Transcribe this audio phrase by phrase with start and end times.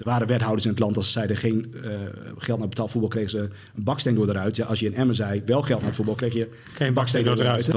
[0.00, 1.90] Er waren wethouders in het land als ze zeiden geen eh,
[2.38, 4.56] geld naar betaald voetbal kregen ze een baksteen door eruit.
[4.56, 7.24] Ja, als je in Emmen zei wel geld naar het voetbal kreeg je een baksteen
[7.24, 7.70] door eruit.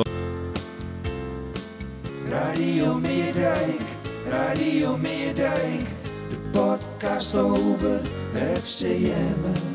[2.29, 3.81] Radio Meerdijk,
[4.29, 5.81] Radio Meerdijk,
[6.29, 8.01] de podcast over
[8.63, 9.71] FCM.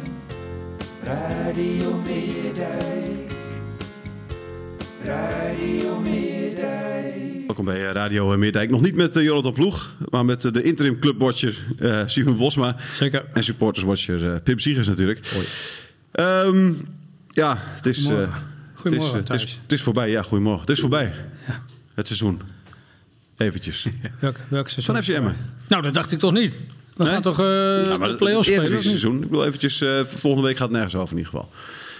[1.04, 3.32] Radio Meerdijk,
[5.04, 6.97] Radio Meerdijk.
[7.58, 8.70] Welkom bij eh, Radio Meerdijk.
[8.70, 12.76] Nog niet met uh, Jonathan Ploeg, maar met uh, de interim clubwatcher uh, Simon Bosma.
[12.94, 13.24] Zeker.
[13.32, 15.32] En supporterswatcher uh, Pim Siegers natuurlijk.
[16.12, 16.88] Um,
[17.28, 18.34] ja, het is, Goedemorgen.
[18.74, 20.10] Goedemorgen, het is, het, is, het is voorbij.
[20.10, 20.60] Ja, goedemorgen.
[20.60, 21.12] Het is voorbij.
[21.46, 21.62] Ja.
[21.94, 22.40] Het seizoen.
[23.36, 23.86] Eventjes.
[24.20, 24.94] Welk, welk seizoen?
[24.94, 25.36] Van FC Emmen.
[25.68, 26.58] Nou, dat dacht ik toch niet.
[26.96, 27.12] We Nee?
[27.12, 27.46] gaan toch uh,
[27.86, 28.72] Ja, maar de play-offs spelen?
[28.72, 28.82] niet?
[28.82, 29.22] seizoen.
[29.22, 31.50] Ik wil eventjes, volgende week gaat het nergens over in ieder geval.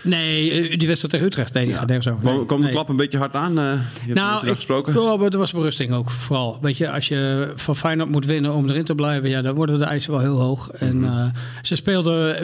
[0.02, 1.52] Nee, eh, die wedstrijd tegen Utrecht.
[1.54, 2.24] Nee, die gaat nergens over.
[2.24, 2.72] Nee, kwam de nee.
[2.72, 3.58] klap een beetje hard aan?
[3.58, 3.72] Uh,
[4.06, 4.96] je Nou, ik, gesproken.
[5.02, 6.58] oh, maar er was berusting ook vooral.
[6.60, 9.78] Weet je, als je van Feyenoord moet winnen om erin te blijven, ja, dan worden
[9.78, 10.68] de eisen wel heel hoog.
[10.70, 11.18] En Mhm.
[11.18, 11.24] eh,
[11.62, 12.40] ze speelden,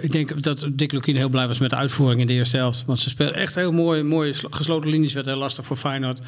[0.00, 2.84] ik denk dat Dick Lukien heel blij was met de uitvoering in de eerste helft.
[2.86, 6.18] Want ze speelden echt heel mooi, mooi sl- gesloten linies, werd heel lastig voor Feyenoord.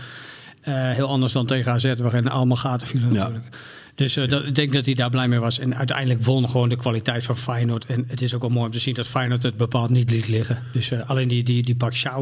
[0.70, 3.30] Heel anders dan tegen AZ, waarin allemaal gaten vielen Ja.
[3.94, 5.58] Dus eh, dat, ik denk dat hij daar blij mee was.
[5.58, 7.86] En uiteindelijk won gewoon de kwaliteit van Feyenoord.
[7.86, 10.28] En het is ook wel mooi om te zien dat Feyenoord het bepaald niet liet
[10.28, 10.62] liggen.
[10.72, 11.76] Dus eh, alleen die, die, die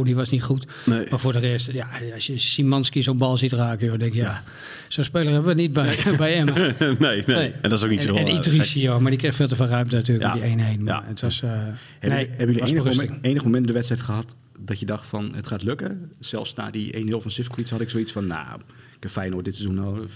[0.04, 0.66] die was niet goed.
[0.84, 1.06] Nee.
[1.10, 4.20] Maar voor de rest, ja, als je Simanski zo'n bal ziet raken, joh, denk je,
[4.20, 4.42] ja,
[4.88, 6.54] zo'n speler hebben we niet bij, bij Emmen.
[6.98, 8.14] nee, nee, En dat is ook niet en, zo...
[8.14, 10.40] En eh, Idrissi, joh, maar die kreeg veel te veel ruimte natuurlijk Ja.
[10.40, 10.80] die 1-1.
[10.80, 11.04] Maar Ja.
[11.06, 14.36] het was, eh Hebben, nee, hebben jullie enig moment, enig moment in de wedstrijd gehad
[14.60, 16.10] dat je dacht van het gaat lukken?
[16.18, 18.60] Zelfs na die 1-0 van Sivkovic had ik zoiets van, nou,
[18.96, 20.06] ik heb Feyenoord dit seizoen nou,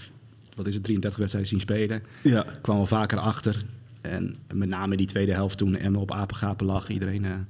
[0.57, 2.03] wat is het, 33 wedstrijden zien spelen.
[2.23, 2.45] Ja.
[2.61, 3.57] Kwam wel vaker achter.
[4.01, 6.89] En met name die tweede helft toen Emmen op apengapen lag.
[6.89, 7.47] Iedereen...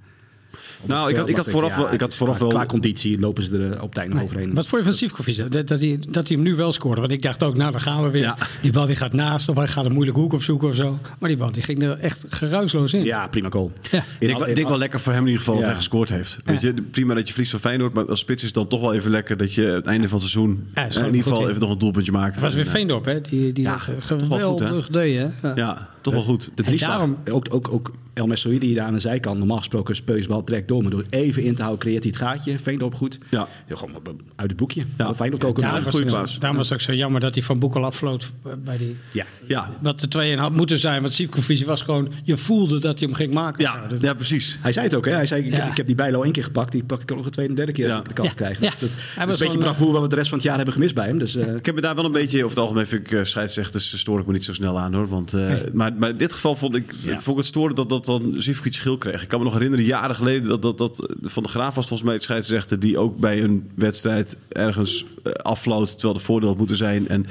[0.86, 3.44] Nou, ik had- ik had vooraf wel- ik had vooraf qua, wel- Qua conditie lopen
[3.44, 4.54] ze er op tijd nog overheen.
[4.54, 5.52] Wat vond je van Sivkovic?
[5.52, 7.02] Dat, dat, hij, dat hij hem nu wel scoorde.
[7.02, 8.22] Want ik dacht ook, nou dan gaan we weer.
[8.22, 8.38] Ja.
[8.62, 11.00] Die bal die gaat naast of hij gaat een moeilijke hoek opzoeken of zo.
[11.20, 13.04] Maar die bal die ging er echt geruisloos in.
[13.04, 13.72] Ja, prima goal.
[13.92, 13.98] Ja.
[14.20, 16.40] Ik denk, wel- denk lekker voor hem in ieder geval dat hij gescoord heeft.
[16.46, 18.82] Weet je, prima dat je verliest van Feyenoord, maar als spits is het dan toch
[18.82, 21.62] wel even lekker dat je het einde van het seizoen eh, in ieder geval even
[21.62, 22.32] nog een doelpuntje maakt.
[22.34, 23.22] Het was weer En, eh, Veendorp, hè?
[23.22, 24.66] Die, die eh, toch wel goed, hè?
[24.66, 25.54] geweldig deed, hè?
[25.54, 25.90] Ja.
[26.02, 26.52] Toch wel goed.
[26.56, 28.28] De drie daarom- ook, ook, ook El
[28.60, 30.82] die daar aan de zijkant, normaal gesproken speusbal direct door.
[30.82, 32.60] Maar door even in te houden, creëert hij het gaatje.
[32.60, 33.18] Veendorp goed.
[33.30, 33.48] Ja.
[33.70, 33.92] gewoon
[34.36, 34.84] uit het boekje.
[34.98, 35.16] Ja.
[35.16, 35.60] Feyenoord ook.
[35.60, 36.40] Ja, een was, goede paas.
[36.40, 38.32] daarom was het ook zo jammer dat hij van Boekel afvloot
[38.64, 38.96] bij die...
[39.14, 39.26] ja.
[39.48, 41.02] Ja, Wat de 2 had moeten zijn.
[41.02, 42.08] Want Sivkovic was gewoon...
[42.24, 43.64] Je voelde dat hij hem ging maken.
[43.64, 44.58] ja, Dat- ja, precies.
[44.62, 45.12] Hij zei het ook, hè?
[45.12, 45.56] Hij zei: ik, Ja.
[45.60, 46.72] heb, ik heb die bijlo één keer gepakt.
[46.72, 47.92] Die pak ik ook nog een tweede en derde keer Ja.
[47.92, 48.34] als ik de kans Ja.
[48.34, 48.60] krijg.
[48.62, 48.70] Ja.
[48.70, 50.38] Dus dat, Hij dat is was een beetje gewoon, bravoer wat we de rest van
[50.38, 51.18] het jaar hebben gemist bij hem.
[51.18, 53.24] Dus, eh, Ik heb me daar wel een beetje, over het algemeen vind ik uh,
[53.24, 55.08] scheidsrechters stoor ik me niet zo snel aan hoor.
[55.08, 55.62] Want, eh, Nee.
[55.74, 57.12] maar, maar in dit geval vond ik, Ja.
[57.14, 59.22] vond ik het storen dat, dat dan Zivkovic geel kreeg.
[59.22, 62.10] Ik kan me nog herinneren, jaren geleden, dat, dat, dat Van de Graaf was volgens
[62.10, 66.58] mij de scheidsrechter die ook bij een wedstrijd ergens eh, afvloot, terwijl de voordeel had
[66.58, 67.08] moeten zijn.
[67.08, 67.26] En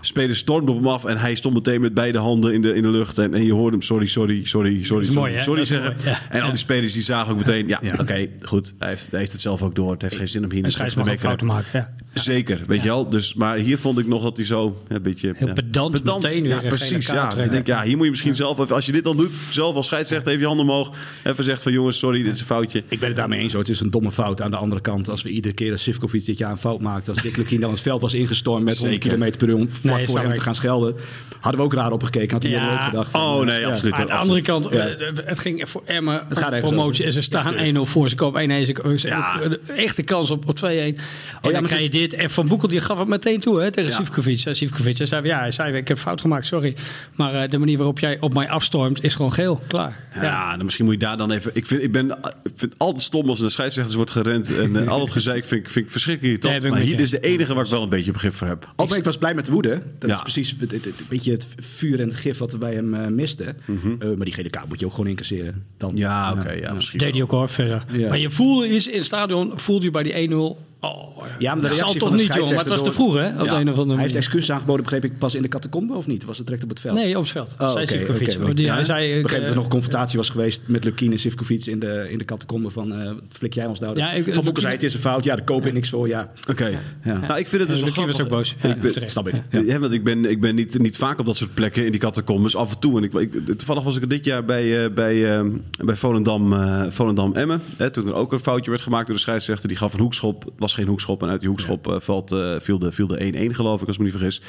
[0.00, 2.82] spelers stormden op hem af en hij stond meteen met beide handen in de, in
[2.82, 3.18] de lucht.
[3.18, 5.92] En, en je hoorde hem sorry, sorry, sorry, sorry, mooi, sorry, zeggen.
[5.96, 6.18] mooi, ja.
[6.30, 7.94] En al die spelers die zagen ook meteen, ja, Ja.
[8.00, 8.74] oké, goed.
[8.78, 9.92] Hij heeft, hij heeft het zelf ook door.
[9.92, 11.68] Het heeft geen zin om hier Een nu scheids terug mag te maken.
[11.72, 11.94] Ja.
[12.14, 13.08] Zeker, weet je wel.
[13.08, 15.32] Dus, maar hier vond ik nog dat hij zo een beetje...
[15.36, 17.06] Heel pedant meteen weer precies.
[17.06, 17.36] Ja.
[17.36, 18.58] Ik denk, ja, hier moet je misschien zelf...
[18.58, 20.90] even- Als je dit dan doet, zelf als scheidsrechter even je handen omhoog.
[21.24, 22.82] Even zegt van jongens, sorry, dit is een foutje.
[22.88, 23.52] ik ben het daarmee eens.
[23.52, 23.60] Hoor.
[23.60, 24.42] Het is een domme fout.
[24.42, 27.10] Aan de andere kant, als we iedere keer als Sivkovic dit jaar een fout maakte.
[27.10, 29.18] Als Dick Lukien dan het veld was ingestormd met 100 Zeker.
[29.18, 29.54] km per uur.
[29.56, 30.34] om vlak Nee, voor hem ik.
[30.34, 30.94] te gaan schelden.
[31.40, 32.30] Hadden we ook raar opgekeken.
[32.32, 32.72] Had hij Ja.
[32.72, 33.10] ook gedacht.
[33.10, 33.68] van, Oh, nee, ja.
[33.70, 33.94] absoluut.
[33.94, 34.86] Aan de andere kant, Ja.
[34.86, 37.04] eh, het ging voor Emmen Het gaat promotie.
[37.04, 38.08] En ze staan 1-0 voor.
[38.08, 38.66] Ze komen 1-1.
[38.66, 39.40] Ze komen- ze Ja.
[39.66, 40.96] echte kans op, op 2-1.
[40.96, 40.96] En
[41.42, 42.14] dan maar krijg je het dit.
[42.14, 43.96] En Van Boekel die gaf het meteen toe hè, tegen Ja.
[43.96, 44.42] Sivkovic.
[44.44, 46.76] En Sivkovic hij zei, ja, hij zei, ik heb fout gemaakt, sorry.
[47.14, 49.60] Maar eh, de manier waarop jij op mij afstormt is gewoon geel.
[49.66, 49.96] Klaar.
[50.14, 51.50] Ja, dan misschien moet je daar dan even...
[51.54, 54.56] Ik vind, ik ben, ik vind het altijd stom als een scheidsrechters wordt gerend.
[54.56, 56.64] En eh, al het gezeik vind ik, vind ik verschrikkelijk irritant.
[56.64, 58.72] ik maar hier is de enige waar ik wel een beetje begrip voor heb.
[58.76, 59.82] Ook, maar ik was blij met de woede.
[59.98, 60.16] Dat Ja.
[60.16, 62.74] is precies het, het, het- een beetje het vuur en het gif wat we bij
[62.74, 63.56] hem eh, misten.
[63.66, 65.64] Eh, maar die gele kaart moet je ook gewoon incasseren.
[65.78, 67.82] Dan, Ja, oké, ja, misschien Deed hij ook hoor, verder.
[67.92, 68.08] Ja.
[68.08, 70.70] Maar je voelde is in het stadion, voelde je bij die 1-0...
[70.84, 72.48] Oh, Ja, maar de reactie toch van de niet, joh.
[72.48, 73.26] Maar het was te vroeg, hè?
[73.40, 73.54] Op Ja.
[73.54, 76.06] de een of andere Hij heeft excuses aangeboden, begreep ik, pas in de catacombe of
[76.06, 76.24] niet?
[76.24, 76.94] Was het direct op het veld?
[76.94, 77.54] Nee, op het veld.
[77.58, 78.56] Oh, zei oké, Sivkovic.
[78.56, 78.74] die- ja.
[78.74, 79.16] Hij zei...
[79.16, 81.78] Ik begreep dat er eh, nog een confrontatie was geweest met Lukien en Sivkovic in
[81.78, 82.92] de, in de catacombe van...
[82.94, 83.94] eh flik jij ons nou?
[83.94, 85.72] Dat- Ja, ik- van Boeken Lukien- zei het is een fout, ja, daar koop ik
[85.72, 86.32] niks voor, ja.
[86.50, 86.66] Oké.
[87.04, 87.18] Ja.
[87.18, 88.20] Nou, ik vind het dus wel Lukien was grappig.
[88.20, 88.54] ook boos.
[88.62, 89.10] Ja, ik ben.
[89.10, 89.34] Snap ik.
[89.50, 89.60] Ja.
[89.60, 89.78] Ja.
[89.78, 92.56] want ik ben, ik ben niet, niet vaak op dat soort plekken in die catacombes.
[92.56, 92.96] Af en toe.
[92.96, 95.44] En ik, ik, toevallig was ik dit jaar bij, eh, bij, eh,
[95.84, 97.60] bij Volendam, eh, Volendam Emmen.
[97.76, 99.68] Hè, toen er ook een foutje werd gemaakt door de scheidsrechter.
[99.68, 100.44] Die gaf een hoekschop.
[100.44, 101.22] Het was geen hoekschop.
[101.22, 103.96] En uit die hoekschop eh, valt, eh, viel de viel de 1-1 geloof ik, als
[103.96, 104.40] ik me niet vergis.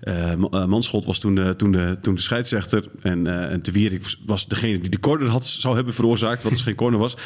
[0.00, 2.84] Eh, Ma- Manschot was toen de, toen de, toen de scheidsrechter.
[3.02, 6.42] En, eh en Te Wierik was degene die de corner had, zou hebben veroorzaakt.
[6.42, 7.16] Wat dus geen corner was.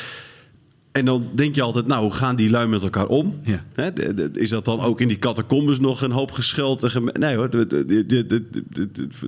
[0.92, 3.40] En dan denk je altijd, nou, hoe gaan die lui met elkaar om?
[3.44, 3.64] Ja.
[3.74, 6.98] Hè, de- de- is dat dan ook in die catacombes nog een hoop gescheld?
[7.18, 7.66] Nee hoor, de,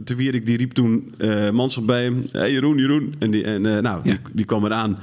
[0.05, 2.27] de Wierik die riep toen uh, Mansel bij hem.
[2.33, 3.15] Hey, Jeroen, Jeroen.
[3.19, 4.99] En, die, en nou, die, die kwam eraan.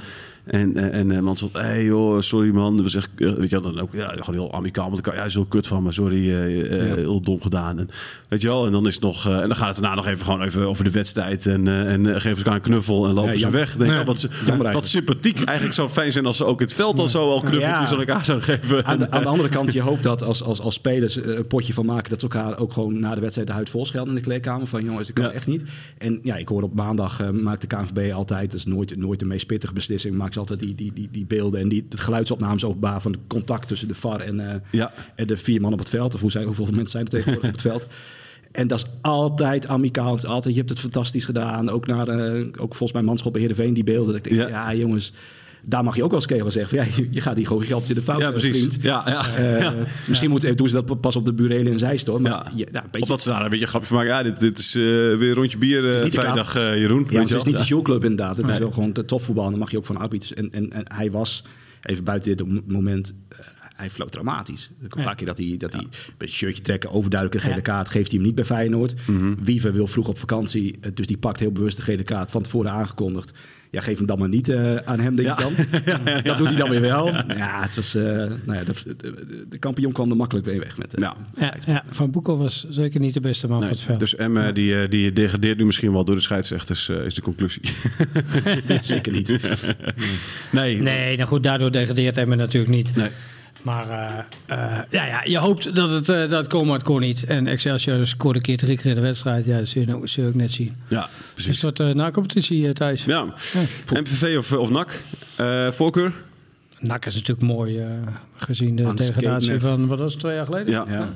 [0.48, 2.74] En, eh, en eh, Mansel, hé hey, joh, sorry man.
[2.74, 5.20] Dat was echt, eh, weet je dan ook ja, gewoon heel amicaal met elkaar.
[5.20, 6.94] Ja, is heel kut van me, sorry, Ja.
[6.94, 7.78] heel dom gedaan.
[7.78, 7.88] En,
[8.28, 10.24] weet je wel, en dan is het nog, en dan gaat het daarna nog even
[10.24, 11.46] gewoon even over de wedstrijd.
[11.46, 13.76] En, en geven ze elkaar een knuffel en lopen Ja, ze weg.
[13.76, 14.28] Denk, ik, wat,
[14.72, 17.90] wat sympathiek eigenlijk zou fijn zijn als ze ook het veld al zo al knuffeltjes
[17.90, 18.84] aan elkaar zouden geven.
[18.84, 21.46] Aan de, aan de andere kant, je hoopt dat als, als, als spelers er een
[21.46, 22.10] potje van maken...
[22.10, 24.66] dat ze elkaar ook gewoon na de wedstrijd de huid vol schelden in de kleedkamer.
[24.66, 25.62] Van jongens, dat kan echt niet.
[25.98, 28.50] En ja, ik hoor op maandag, maakt de KNVB altijd...
[28.50, 30.16] dat is nooit, nooit de meest pittige beslissing...
[30.16, 33.00] maakt altijd die, die, die, die beelden en die het geluidsopnames openbaar...
[33.00, 34.92] van de contact tussen de VAR en, eh, Ja.
[35.14, 36.14] en de vier man op het veld.
[36.14, 37.86] Of hoe zijn, hoeveel mensen zijn er tegenwoordig op het veld?
[38.52, 40.12] En dat is altijd amicaal.
[40.12, 41.70] Het is altijd, je hebt het fantastisch gedaan.
[41.70, 44.06] Ook, naar, eh, ook volgens mij Manschop bij Heerenveen die beelden.
[44.14, 44.70] Dat ik denk, Ja.
[44.72, 45.12] ja, jongens...
[45.68, 46.78] Daar mag je ook wel eens kegel zeggen.
[46.78, 48.50] Van, ja, je, gaat hier gewoon gigantisch in de fout, Ja, eh, precies.
[48.56, 48.78] vriend.
[48.82, 49.26] Ja, ja.
[49.34, 49.74] Eh, Ja.
[50.08, 52.20] Misschien moeten doen ze dat pas op de burelen in Zeist hoor.
[52.20, 52.46] Maar Ja.
[52.56, 54.12] een beetje, Of dat ze daar een beetje een grapje van maken.
[54.12, 57.06] Ja, dit, dit is eh, weer een rondje bier de vrijdag, Jeroen.
[57.10, 58.36] ja, het is niet de showclub inderdaad.
[58.36, 59.44] Het is wel gewoon de topvoetbal.
[59.44, 60.34] En dan mag je ook van arbiters.
[60.34, 61.44] En, en, en hij was,
[61.82, 63.14] even buiten dit mo- moment,
[63.76, 64.70] hij floot dramatisch.
[64.82, 65.14] Een paar Ja.
[65.14, 65.86] keer dat hij, dat hij
[66.18, 68.94] een shirtje trekken, overduidelijk een gele kaart, geeft hij hem niet bij Feyenoord.
[69.06, 69.34] Mhm.
[69.40, 72.70] Wiever wil vroeg op vakantie, dus die pakt heel bewust de gele kaart van tevoren
[72.70, 73.32] aangekondigd.
[73.70, 75.34] Ja, geef hem dan maar niet eh, aan hem, denk Ja.
[75.34, 75.52] ik dan.
[76.22, 77.06] Dat doet hij dan weer wel.
[77.14, 80.78] Ja, het was, eh, nou ja, de, de, de, kampioen kwam er makkelijk weer weg
[80.78, 80.94] met.
[80.94, 81.14] eh, Ja.
[81.34, 84.00] Ja, ja, Van Boekel was zeker niet de beste man Nee, van het veld.
[84.00, 87.62] dus Emme die, die degradeert nu misschien wel door de scheidsrechters, eh, is de conclusie.
[88.82, 89.38] Zeker niet.
[90.52, 90.82] nee.
[90.82, 92.96] Nee, nou goed, daardoor degradeert hij me natuurlijk niet.
[92.96, 93.08] Nee.
[93.62, 97.24] Maar eh, eh, ja, ja, je hoopt dat het, eh, dat het kon, het niet.
[97.24, 99.44] En Excelsior scoorde een keer drie keer in de wedstrijd.
[99.46, 100.76] Ja, dat zul je, nou- zul je ook net zien.
[100.88, 101.52] Ja, Dus precies.
[101.52, 103.04] het wordt uh, na competitie uh, thuis.
[103.04, 103.24] Ja.
[103.92, 105.02] MVV of, of NAC?
[105.36, 106.12] Eh, voorkeur?
[106.80, 107.86] NAC is natuurlijk mooi uh,
[108.36, 110.72] gezien de degradatie van, wat was het, twee jaar geleden?
[110.72, 110.84] Ja.
[110.88, 111.08] Ja.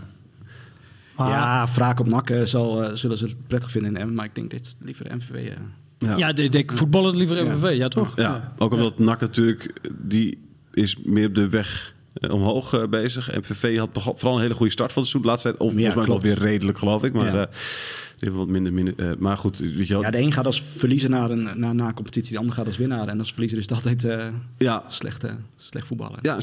[1.16, 4.14] Maar, ja, wraak op nakken zal, zullen ze prettig vinden in M.
[4.14, 5.30] Maar ik denk dit liever MVV.
[5.48, 5.56] eh.
[5.98, 6.16] Ja.
[6.16, 7.54] ja, de, de, voetballen liever Ja.
[7.54, 8.12] MVV, ja toch?
[8.16, 10.38] Ja, ook omdat NAC natuurlijk, die
[10.72, 11.94] is meer op de weg
[12.30, 13.36] omhoog eh, bezig.
[13.36, 15.20] MVV had vooral een hele goede start van de seizoen.
[15.22, 16.22] De laatste tijd, of volgens mij klopt.
[16.24, 17.12] weer redelijk, geloof ik.
[17.12, 17.46] Maar Ja.
[18.20, 20.02] eh, wat minder, minder eh, maar goed, weet je wel.
[20.02, 22.76] Ja, de een gaat als verliezer naar een naar, naar competitie, de ander gaat als
[22.76, 23.08] winnaar.
[23.08, 24.26] En als verliezer is het altijd eh,
[24.58, 26.18] ja, slecht, eh, slecht voetballen.
[26.22, 26.38] ja,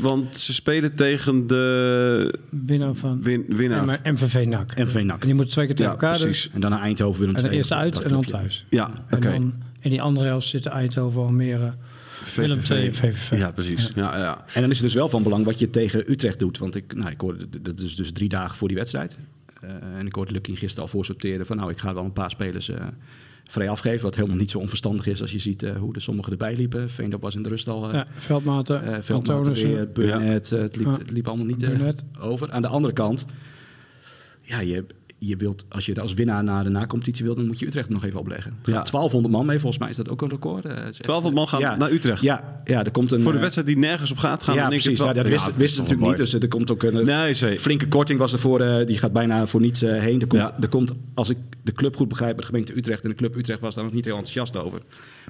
[0.00, 4.00] want ze spelen tegen de Winnaar van win, winnaar.
[4.04, 4.76] MVV NAC.
[4.76, 5.20] MVV NAC.
[5.20, 6.42] En die moeten twee keer tegen Ja, elkaar precies.
[6.44, 6.52] doen.
[6.54, 8.66] En dan naar Eindhoven weer een En eerst uit en dan thuis.
[8.70, 9.30] Ja, En oké.
[9.30, 11.72] dan in die andere helft zitten Eindhoven, Almere,
[12.34, 13.38] Willem II en VVV.
[13.38, 13.90] Ja, precies.
[13.94, 14.44] Ja, ja.
[14.54, 16.58] En dan is het dus wel van belang wat je tegen Utrecht doet.
[16.58, 19.18] Want ik, nou, ik hoorde, dat is dus drie dagen voor die wedstrijd.
[19.60, 21.56] Eh, en ik hoorde Lucky gisteren al voorsorteren van...
[21.56, 22.86] nou, ik ga wel een paar spelers eh,
[23.44, 24.02] vrij afgeven.
[24.02, 26.90] Wat helemaal niet zo onverstandig is als je ziet eh, hoe er sommigen erbij liepen.
[26.90, 27.92] Veendorp was in de rust al...
[27.92, 31.68] Ja, Veldmaten, Veldmaten weer, Burnett, het, liep, het liep allemaal niet
[32.20, 32.50] over.
[32.50, 33.26] Aan de andere kant,
[34.42, 34.84] ja, je,
[35.18, 38.04] je wilt, als je als winnaar naar de nacompetitie wilt, dan moet je Utrecht nog
[38.04, 38.52] even opleggen.
[38.62, 38.72] Ja.
[38.72, 40.64] 1200 man mee, volgens mij is dat ook een record.
[40.64, 42.22] eh, het is echt, 1200 man gaan ja, naar Utrecht.
[42.22, 43.20] Ja, ja, er komt een...
[43.22, 44.98] Voor de eh, wedstrijd die nergens op gaat, gaan ja, keer precies.
[44.98, 45.14] Ja, 12.
[45.14, 46.16] dat wisten, is natuurlijk niet.
[46.16, 47.04] Dus er komt ook een.
[47.04, 47.58] Nee, zeker.
[47.58, 48.60] flinke korting was er voor.
[48.60, 50.20] eh, die gaat bijna voor niets eh, heen.
[50.20, 53.16] Er komt, er komt, als ik de club goed begrijp, de gemeente Utrecht en de
[53.16, 54.80] club Utrecht was daar nog niet heel enthousiast over.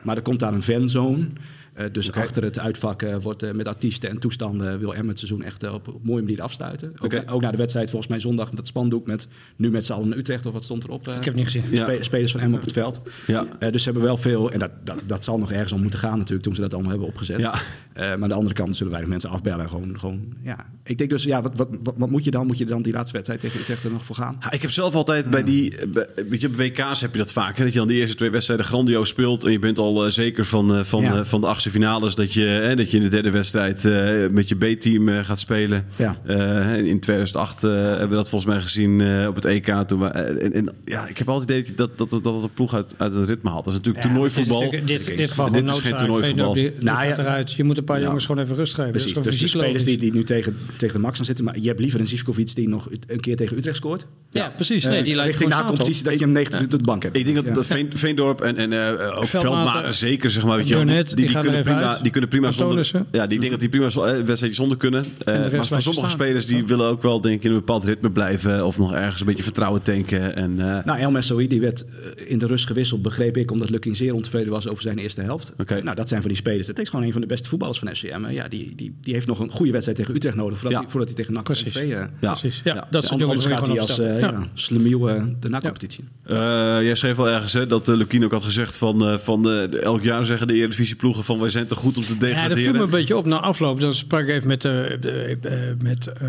[0.03, 1.27] Maar er komt daar een fanzone.
[1.77, 5.19] Eh, dus achter het uitvak eh, wordt eh, met artiesten en toestanden wil Emmen het
[5.19, 6.89] seizoen echt eh, op, op mooie manier afsluiten.
[6.99, 7.23] Ook, Oké.
[7.31, 10.09] ook naar de wedstrijd volgens mij zondag met dat spandoek met nu met z'n allen
[10.09, 11.01] naar Utrecht of wat stond erop.
[11.09, 11.63] Ik heb het niet gezien.
[11.71, 12.03] Ja.
[12.03, 13.01] Spelers van Emmen op het veld.
[13.27, 13.47] Ja.
[13.59, 15.99] Eh, dus ze hebben wel veel, en dat, dat, dat zal nog ergens om moeten
[15.99, 17.39] gaan natuurlijk toen ze dat allemaal hebben opgezet.
[17.41, 17.55] Ja.
[17.93, 19.69] Eh, maar aan de andere kant zullen weinig mensen afbellen.
[19.69, 20.67] Gewoon, gewoon, ja.
[20.85, 22.47] Ik denk dus, ja, wat, wat, wat, wat moet je dan?
[22.47, 24.37] Moet je dan die laatste wedstrijd tegen Utrecht er nog voor gaan?
[24.41, 25.87] Ja, ik heb zelf altijd bij die.
[25.89, 27.57] bij- Weet je, op WK's heb je dat vaak.
[27.57, 27.65] Hè?
[27.65, 29.45] Dat je dan de eerste twee wedstrijden grandioos speelt.
[29.45, 31.15] En je bent al zeker van, eh, van, Ja.
[31.19, 32.15] eh, van de achtste finales.
[32.15, 35.41] Dat je, hè, dat je in de derde wedstrijd eh, met je B-team eh, gaat
[35.41, 35.85] spelen.
[35.97, 36.17] Ja.
[36.27, 39.67] Eh, in 2008 eh, hebben we dat volgens mij gezien eh, op het EK.
[39.87, 42.43] Toen we, en, en, ja, ik heb altijd het idee dat, dat, dat, dat het
[42.43, 43.65] een ploeg uit, uit een ritme haalt.
[43.65, 44.71] Dat is natuurlijk Ja, toernooivoetbal.
[44.71, 46.21] dit, dit geval Dit gewoon is geen toernooivoetbal.
[46.23, 47.23] Veendorp, Die, die Nou, gaat ja.
[47.23, 47.53] eruit.
[47.53, 48.91] Je moet een paar jongens gewoon even rust geven.
[48.91, 49.15] Precies.
[49.15, 51.45] Dus de spelers die, die nu tegen, tegen de max gaan zitten.
[51.45, 54.07] Maar je hebt liever een Zivkovic die nog een keer tegen Utrecht scoort.
[54.31, 54.85] Ja, precies.
[54.85, 57.17] Nee, die lijkt richting na competitie dat je hem 90 minuten op de bank hebt.
[57.17, 60.57] Ik denk dat, Veendorp en, en eh, ook Veldmaten, zeker, zeg maar.
[60.57, 61.17] Weet je, wel, die, Burnett,
[61.57, 62.03] die, kunnen prima, uit.
[62.03, 62.91] die kunnen prima zonder...
[63.13, 65.05] Ja, die denken dat die prima zo- eh, wedstrijdje zonder kunnen.
[65.25, 66.11] Eh, maar voor sommige staan.
[66.11, 68.67] spelers die willen ook wel denk ik in een bepaald ritme blijven.
[68.67, 70.37] Of nog ergens een beetje vertrouwen tanken.
[70.37, 71.85] En, eh, Nou, El Messoui die werd
[72.27, 75.53] in de rust gewisseld, begreep ik, omdat Lukking zeer ontevreden was over zijn eerste helft.
[75.59, 75.83] Oké.
[75.83, 76.67] Nou, dat zijn van die spelers.
[76.69, 78.23] Het is gewoon een van de beste voetballers van FCM.
[78.23, 78.31] hè.
[78.31, 80.81] Ja, die, die, die heeft nog een goede wedstrijd tegen Utrecht nodig voordat, Ja.
[80.83, 81.75] hij, voordat hij tegen NAC Precies.
[81.75, 82.11] Ja.
[82.21, 82.61] Precies.
[82.65, 82.87] Ja, Ja.
[82.91, 84.43] dat soort Anders jongens gaat hij als eh ja.
[84.55, 85.01] slemiel
[85.41, 86.05] de nacompetitie.
[86.25, 86.37] Eh,
[86.83, 89.83] jij schreef wel ergens hè, dat uh, Lukien ook had gezegd van, eh, van eh,
[89.83, 92.63] elk jaar zeggen de Eredivisie-ploegen van wij zijn te goed om te Ja, dat degraderen.
[92.63, 93.81] viel me een beetje op na afloop.
[93.81, 96.29] Dan sprak ik even met, de- eh, met eh,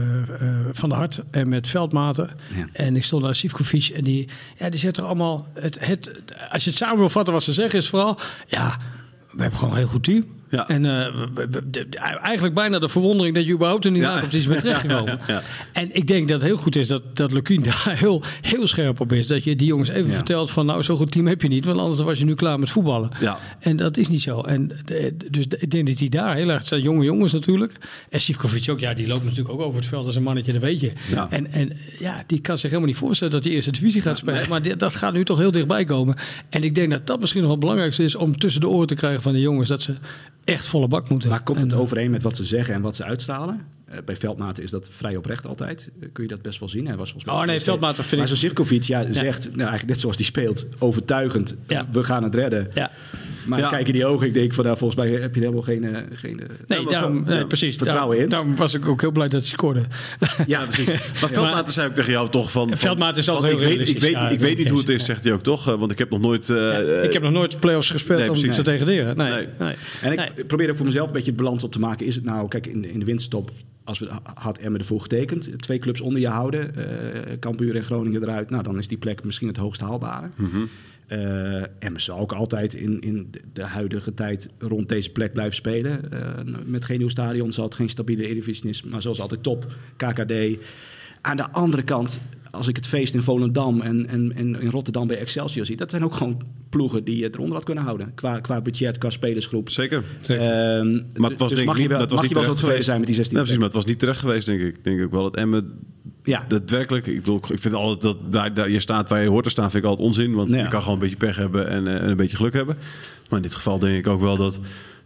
[0.71, 2.29] Van der Hart en met Veldmaten.
[2.55, 2.67] Ja.
[2.73, 5.47] En ik stond naar Sivkovic en die, ja, die zegt er allemaal...
[5.53, 6.11] Het, het,
[6.49, 8.19] als je het samen wil vatten wat ze zeggen is vooral...
[8.47, 8.77] Ja,
[9.31, 10.25] we hebben gewoon een heel goed team.
[10.49, 10.67] Ja.
[10.67, 11.07] En eh,
[12.21, 14.09] eigenlijk bijna de verwondering dat je überhaupt er niet Ja.
[14.17, 15.19] aan op is bent terechtgekomen.
[15.27, 15.41] Ja.
[15.73, 17.41] En ik denk dat het heel goed is dat, dat daar
[17.97, 19.27] heel, heel scherp op is.
[19.27, 21.65] Dat je die jongens even vertelt van nou, zo'n goed team heb je niet.
[21.65, 23.09] Want anders was je nu klaar met voetballen.
[23.19, 23.39] Ja.
[23.59, 24.41] En dat is niet zo.
[24.41, 26.57] En de- dus ik denk dat hij daar heel erg...
[26.59, 27.73] Het zijn jonge jongens natuurlijk.
[28.09, 28.79] En Sivkovic ook.
[28.79, 30.91] Ja, die loopt natuurlijk ook over het veld als een mannetje, dat weet je.
[31.29, 34.49] En, en ja, die kan zich helemaal niet voorstellen dat hij eerste divisie gaat spelen.
[34.49, 36.15] Maar die- dat gaat nu toch heel dichtbij komen.
[36.49, 38.15] En ik denk dat dat misschien nog wel het belangrijkste is...
[38.15, 39.67] om tussen de oren te krijgen van de jongens...
[39.69, 39.93] dat ze
[40.47, 41.29] echt volle bak moeten.
[41.29, 43.61] Maar komt het En, eh, overeen met wat ze zeggen en wat ze uitstralen?
[43.85, 45.89] Eh, bij Veldmaten is dat vrij oprecht altijd.
[46.01, 46.87] Eh, kun je dat best wel zien.
[46.87, 49.57] Hij was volgens mij Oh, nee, Veldmaten vind maar ik- zo'n Zivkovic ja, zegt, nou,
[49.59, 51.55] eigenlijk net zoals hij speelt, overtuigend.
[51.67, 51.87] Ja.
[51.91, 52.67] We gaan het redden.
[52.73, 52.91] Ja.
[53.47, 53.65] Maar Ja.
[53.65, 55.83] ik kijk in die ogen, ik denk van, nou, volgens mij heb je helemaal geen...
[55.95, 57.75] eh, geen eh, Nee, maar daarom, van- nee, precies.
[57.75, 58.29] Vertrouwen in.
[58.29, 59.81] Daarom was ik ook heel blij dat hij scoorde.
[60.47, 60.87] Ja, precies.
[61.21, 62.67] Maar Veldmaten zei ook tegen jou toch van...
[62.69, 64.11] van- Veldmaten is van, altijd ik heel weet, ik realistisch.
[64.11, 65.05] weet, Ja, ik weet niet hoe het is, ja.
[65.05, 65.67] zegt hij ook toch?
[65.67, 66.49] Eh, Want ik heb nog nooit...
[66.49, 69.17] eh, ik heb nog nooit play-offs gespeeld nee, om te degraderen.
[69.17, 69.47] Nee, Nee.
[69.59, 69.73] nee.
[70.01, 70.45] En ik Nee.
[70.45, 72.05] probeer ook voor mezelf een beetje de balans op te maken.
[72.05, 73.51] Is het nou, kijk, in de, in de winterstop,
[73.83, 76.83] als we had Emmen ervoor getekend, twee clubs onder je houden, eh
[77.39, 80.29] Cambuur en Groningen eruit, nou dan is die plek misschien het hoogst haalbare.
[81.07, 86.11] Eh, Emmen zal ook altijd in, in de- huidige tijd rond deze plek blijven spelen.
[86.11, 86.19] Eh,
[86.65, 90.33] met geen nieuw stadion zal het geen stabiele Eredivisie is, maar zoals altijd top, KKD.
[91.21, 92.19] Aan de andere kant,
[92.51, 95.89] als ik het feest in Volendam en, en, en in Rotterdam bij Excelsior zie, dat
[95.89, 98.11] zijn ook gewoon ploegen die je eronder had kunnen houden.
[98.15, 99.69] Qua, qua budget, qua spelersgroep.
[99.69, 100.03] Zeker.
[100.21, 100.43] Zeker.
[100.43, 102.35] Ehm, Maar het was dus denk mag ik je niet, wel, dat was niet je
[102.35, 102.85] wel zo terecht tevreden geweest.
[102.85, 104.75] zijn met die 16 Ja, precies, maar het was niet terecht geweest, denk ik.
[104.77, 105.71] Ik denk ook wel dat Emmen
[106.27, 106.45] Ja.
[106.47, 107.07] daadwerkelijk...
[107.07, 109.71] Ik bedoel, ik vind altijd dat daar, daar je staat waar je hoort te staan,
[109.71, 110.33] vind ik altijd onzin.
[110.33, 110.57] Want Ja.
[110.63, 112.75] je kan gewoon een beetje pech hebben en, eh, en een beetje geluk hebben.
[113.29, 114.59] Maar in dit geval denk ik ook wel dat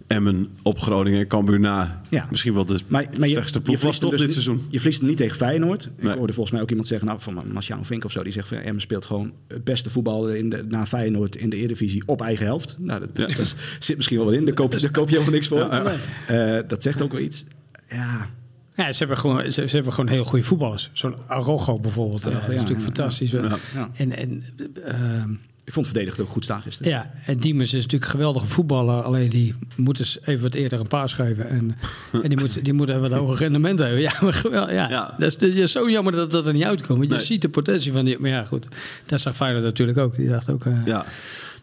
[0.08, 2.02] Emmen op Groningen en Cambuur na...
[2.10, 2.28] Ja.
[2.32, 4.66] misschien wel de Maar, maar je, slechtste je ploeg was toch dus dit niet- seizoen.
[4.70, 5.90] Je verliest hem niet tegen Feyenoord.
[6.00, 6.12] Nee.
[6.12, 8.48] Ik hoorde volgens mij ook iemand zeggen, nou, van Marciano Vink of zo, die zegt
[8.48, 12.22] van Emmen speelt gewoon het beste voetbal in de, na Feyenoord in de Eredivisie op
[12.22, 12.76] eigen helft.
[12.80, 13.36] Nou, dat, Ja.
[13.36, 14.46] dat zit misschien wel in.
[14.46, 15.60] Daar koop, daar koop je helemaal niks voor.
[15.60, 15.94] Ja,
[16.28, 17.46] Eh, dat zegt ook wel iets.
[17.90, 18.30] Ja,
[18.76, 20.90] Ja, ze hebben gewoon, ze, ze hebben gewoon heel goede voetballers.
[20.94, 22.24] Zo'n Arrojo bijvoorbeeld.
[22.24, 23.32] Ja, dat is ja, natuurlijk ja, fantastisch.
[23.32, 23.58] ja.
[23.74, 23.90] Ja.
[23.96, 24.44] En, en,
[24.86, 25.32] ehm,
[25.64, 26.92] ik vond het verdedigd ook goed staan gisteren.
[26.92, 29.02] ja, en Diemers is natuurlijk een geweldige voetballer.
[29.04, 31.50] Alleen die moet eens even wat eerder een paas geven.
[31.50, 31.76] En,
[32.24, 34.00] en die, moet, die moet even wat hoger rendement hebben.
[34.00, 35.16] Ja, maar gewel- ja, Ja.
[35.18, 36.98] Dat, is, dat is zo jammer dat dat er niet uitkomt.
[37.00, 37.26] Want je Nee.
[37.26, 38.20] ziet de potentie van die...
[38.20, 38.68] Maar ja, goed.
[39.06, 40.16] Dat zag Feyenoord natuurlijk ook.
[40.16, 40.66] Die dacht ook...
[40.66, 41.06] eh, Ja.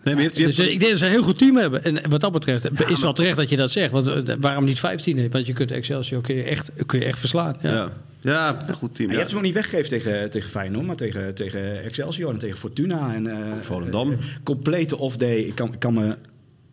[0.08, 1.84] Nee, maar je hebt, je Dus ik denk dat ze een heel goed team hebben.
[1.84, 3.90] En wat dat betreft is wel terecht dat je dat zegt.
[3.90, 5.30] Want eh, waarom niet 15?
[5.30, 7.56] Want je kunt Excelsior kun je echt, kun je echt verslaan.
[7.62, 7.72] Ja.
[7.74, 7.92] ja.
[8.20, 9.06] Ja, een goed team.
[9.08, 12.38] Ja, je hebt ze nog niet weggegeven tegen, tegen Feyenoord, maar tegen, tegen Excelsior en
[12.38, 13.14] tegen Fortuna.
[13.14, 14.10] En, eh, Volendam.
[14.12, 15.38] eh, complete off-day.
[15.38, 16.16] Ik kan, ik kan me...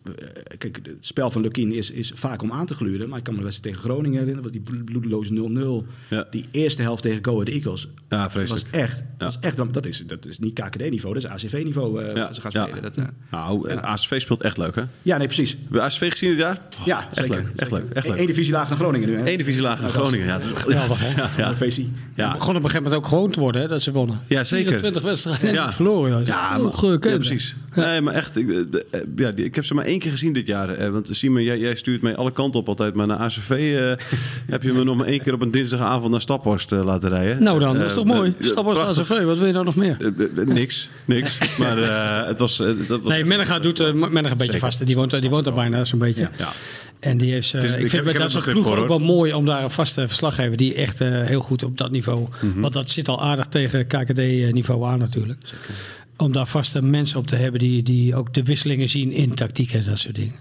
[0.08, 3.08] eh, Kijk, het spel van Lukien is, is vaak om aan te gluren.
[3.08, 4.52] Maar ik kan me de wedstrijd tegen Groningen herinneren.
[4.52, 5.86] Want die bloedeloze 0-0.
[6.08, 6.26] Ja.
[6.30, 7.88] Die eerste helft tegen Go Ahead Eagles.
[8.08, 8.64] Ja, vreselijk.
[8.70, 9.04] was echt...
[9.18, 12.50] Dat, was echt dat, is, dat is niet KKD-niveau, dat is ACV-niveau eh, ze gaan
[12.50, 12.82] spelen.
[12.82, 14.82] Dat, eh, Nou, ASV speelt echt leuk, hè?
[15.02, 15.50] ja, nee, precies.
[15.50, 16.60] Heb je ASV gezien dit jaar?
[16.80, 17.30] Oh, Ja, echt zeker.
[17.36, 17.44] leuk.
[17.46, 17.76] Echt zeker.
[17.84, 17.92] leuk.
[17.92, 18.18] Echt leuk.
[18.18, 19.16] Eén divisie laag naar Groningen nu.
[19.18, 19.30] hè?
[19.30, 20.26] Eén divisie lager naar Groningen.
[20.26, 21.20] Ja, Geweldig, hè?
[21.22, 21.48] Ja, ja.
[21.48, 21.54] Ja.
[21.54, 21.82] VC.
[22.14, 22.32] Ja.
[22.32, 24.20] Begon op een gegeven moment ook gewoon te worden hè, dat ze wonnen.
[24.28, 24.68] Ja, zeker.
[24.68, 25.72] 24 wedstrijden en Ja.
[25.72, 26.12] verloren.
[26.12, 27.56] Maar, ja, precies.
[27.76, 28.56] Nee, maar echt, ik, eh,
[28.90, 30.68] eh, ja, ik heb ze maar één keer gezien dit jaar.
[30.68, 32.94] eh, Want Simon, jij, jij stuurt mij alle kanten op altijd.
[32.94, 33.92] Maar naar ACV eh,
[34.54, 37.42] heb je me nog maar één keer op een dinsdagavond naar Staphorst eh, laten rijden.
[37.42, 38.34] Nou dan, dat is Eh, toch mooi?
[38.40, 38.82] eh, Staphorst.
[38.82, 39.96] ACV, wat wil je nou nog meer?
[40.00, 41.38] Eh, eh, eh, niks, niks.
[41.58, 42.60] Maar eh, het was...
[42.60, 44.58] eh, dat was Nee, Menega doet uh, Menega een beetje Zeker.
[44.58, 44.86] vast.
[44.86, 46.28] Die woont, die woont daar bijna zo'n beetje.
[46.36, 46.48] Ja.
[47.00, 49.32] En die is, eh, ik vind dat er is begrip ploeg voor, ook wel mooi
[49.32, 52.26] om daar een vaste verslaggever die echt eh, heel goed op dat niveau.
[52.40, 52.60] Mhm.
[52.60, 55.38] Want dat zit al aardig tegen KKD-niveau aan natuurlijk.
[56.16, 59.72] Om daar vaste mensen op te hebben die, die ook de wisselingen zien in tactiek
[59.72, 60.34] en dat soort dingen.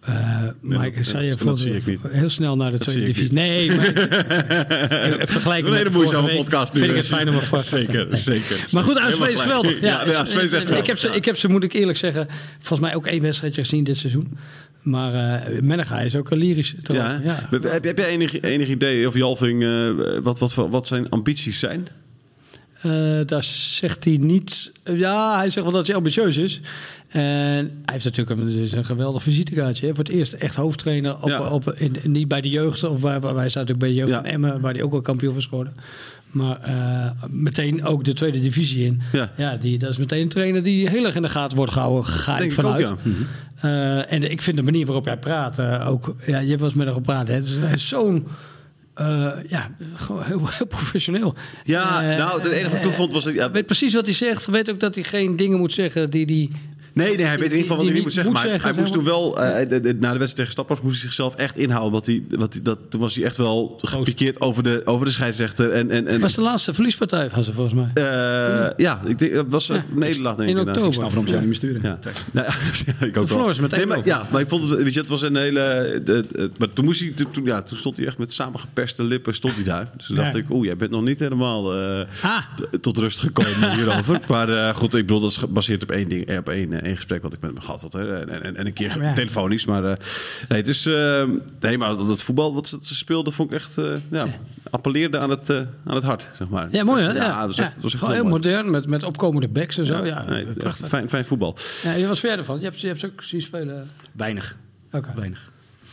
[0.00, 0.14] Eh,
[0.60, 2.00] maar ik zei je dat voor- zie ik niet.
[2.08, 3.32] heel snel naar de Dat tweede divisie.
[3.32, 3.86] Nee, maar
[5.20, 6.78] in vergelijking Een hele moeizame podcast nu.
[6.80, 8.64] Vind ik het fijn om er vast te Zeker, zeker.
[8.70, 9.80] Maar goed, ASV is geweldig.
[9.80, 10.86] Ja, Ja, de ASV is echt ik, geweldig.
[10.86, 13.84] heb ze, ik heb ze, moet ik eerlijk zeggen, volgens mij ook één wedstrijdje gezien
[13.84, 14.36] dit seizoen.
[14.82, 16.74] Maar Menega is ook een lyrisch.
[16.82, 17.48] Ja, ja.
[17.50, 19.88] Heb, heb, jij enig, enig idee, of Jalving, eh,
[20.22, 21.88] wat, wat, wat zijn ambities zijn?
[22.90, 24.72] Eh, daar zegt hij niet.
[24.96, 26.60] Ja, hij zegt wel dat hij ambitieus is.
[27.08, 29.86] En hij heeft natuurlijk een, dus een geweldig visitekaartje.
[29.86, 29.94] Hè.
[29.94, 31.16] Voor het eerst echt hoofdtrainer.
[31.22, 31.40] Op, Ja.
[31.48, 32.84] op, in, niet bij de jeugd.
[32.84, 34.16] Of waar, waar, wij zaten natuurlijk bij de jeugd Ja.
[34.20, 34.60] van Emmen.
[34.60, 35.74] Waar hij ook wel kampioen was geworden.
[36.30, 39.00] Maar eh, meteen ook de tweede divisie in.
[39.36, 39.56] Ja.
[39.56, 42.04] die, dat is meteen een trainer die heel erg in de gaten wordt gehouden.
[42.04, 42.88] Ga Denk ik ik ook, vanuit.
[43.04, 43.10] ja.
[43.60, 46.14] Eh, en ik vind de manier waarop hij praat ook.
[46.26, 47.28] Ja, je was met hem gepraat.
[47.28, 48.26] Het is- Hij is zo'n
[48.96, 51.34] eh, ja, gewoon heel, heel professioneel.
[51.64, 53.24] Ja, Eh, nou, het enige wat ik toen vond was...
[53.24, 54.46] dat- Ja, Weet precies wat hij zegt.
[54.46, 56.26] Weet ook dat hij geen dingen moet zeggen die...
[56.26, 56.50] die
[56.96, 58.32] Nee, nee, hij weet in ieder geval wat hij niet moet zeggen.
[58.32, 60.80] moet Maar zeggen, hij moest toen wel, eh, de- de- na de wedstrijd tegen Stappers,
[60.80, 61.92] moest hij zichzelf echt inhouden.
[61.92, 65.12] Want hij, wat hij, dat, toen was hij echt wel gepikeerd over de, over de
[65.12, 65.70] scheidsrechter.
[65.72, 67.90] En, en, en, Het was de laatste verliespartij van ze volgens mij.
[68.04, 70.58] eh, ja, ik denk, het was een Ja, nederlaag denk in ik.
[70.58, 70.66] inderdaad.
[70.76, 70.88] oktober.
[70.88, 71.82] Ik snap waarom ze jou niet meer sturen.
[71.82, 71.98] Ja.
[72.32, 72.46] Nou,
[73.00, 73.46] ja, ik ook wel.
[73.46, 76.00] meteen nee, maar, ja, maar ik vond het, weet je, het was een hele.
[76.04, 79.34] de- de- maar toen moest hij, toen, ja, toen stond hij echt met samengeperste lippen,
[79.34, 79.88] stond hij daar.
[79.96, 80.22] Dus toen Ja.
[80.22, 82.38] dacht ik, oeh, jij bent nog niet helemaal eh, Ah.
[82.80, 84.20] tot rust gekomen hierover.
[84.28, 87.22] Maar eh, goed, ik bedoel, dat is gebaseerd op één ding, op één, één gesprek
[87.22, 87.92] wat ik met hem gehad had.
[87.92, 88.20] Hè.
[88.20, 89.14] En, en, en een keer Ja, maar ja.
[89.14, 89.96] telefonisch, maar eh,
[90.48, 91.28] nee, het is, eh,
[91.60, 94.26] nee, maar dat voetbal wat ze, ze speelden, vond ik echt, eh, ja,
[94.70, 96.68] appelleerde aan het, eh, aan het hart, zeg maar.
[96.70, 97.12] Ja, mooi hè?
[97.12, 98.28] Ja, dat was was echt heel mooi.
[98.28, 100.04] modern met, met opkomende backs en zo.
[100.04, 101.56] Ja, nee, echt fijn, fijn voetbal.
[101.82, 102.58] Ja, wat vind jij ervan?
[102.58, 103.88] Je hebt, je hebt ze ook zien spelen.
[104.12, 104.56] Weinig.
[104.92, 105.12] Oké.
[105.14, 105.50] Weinig.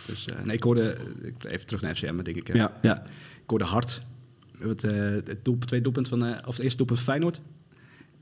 [0.07, 2.53] Dus, eh, nee, ik hoorde, ik, even terug naar FCM, denk ik.
[2.53, 3.01] Ja, ja.
[3.43, 4.01] Ik hoorde hard.
[4.59, 7.41] Het, eh het doelpunt, tweede doelpunt van, eh, of het eerste doelpunt van Feyenoord.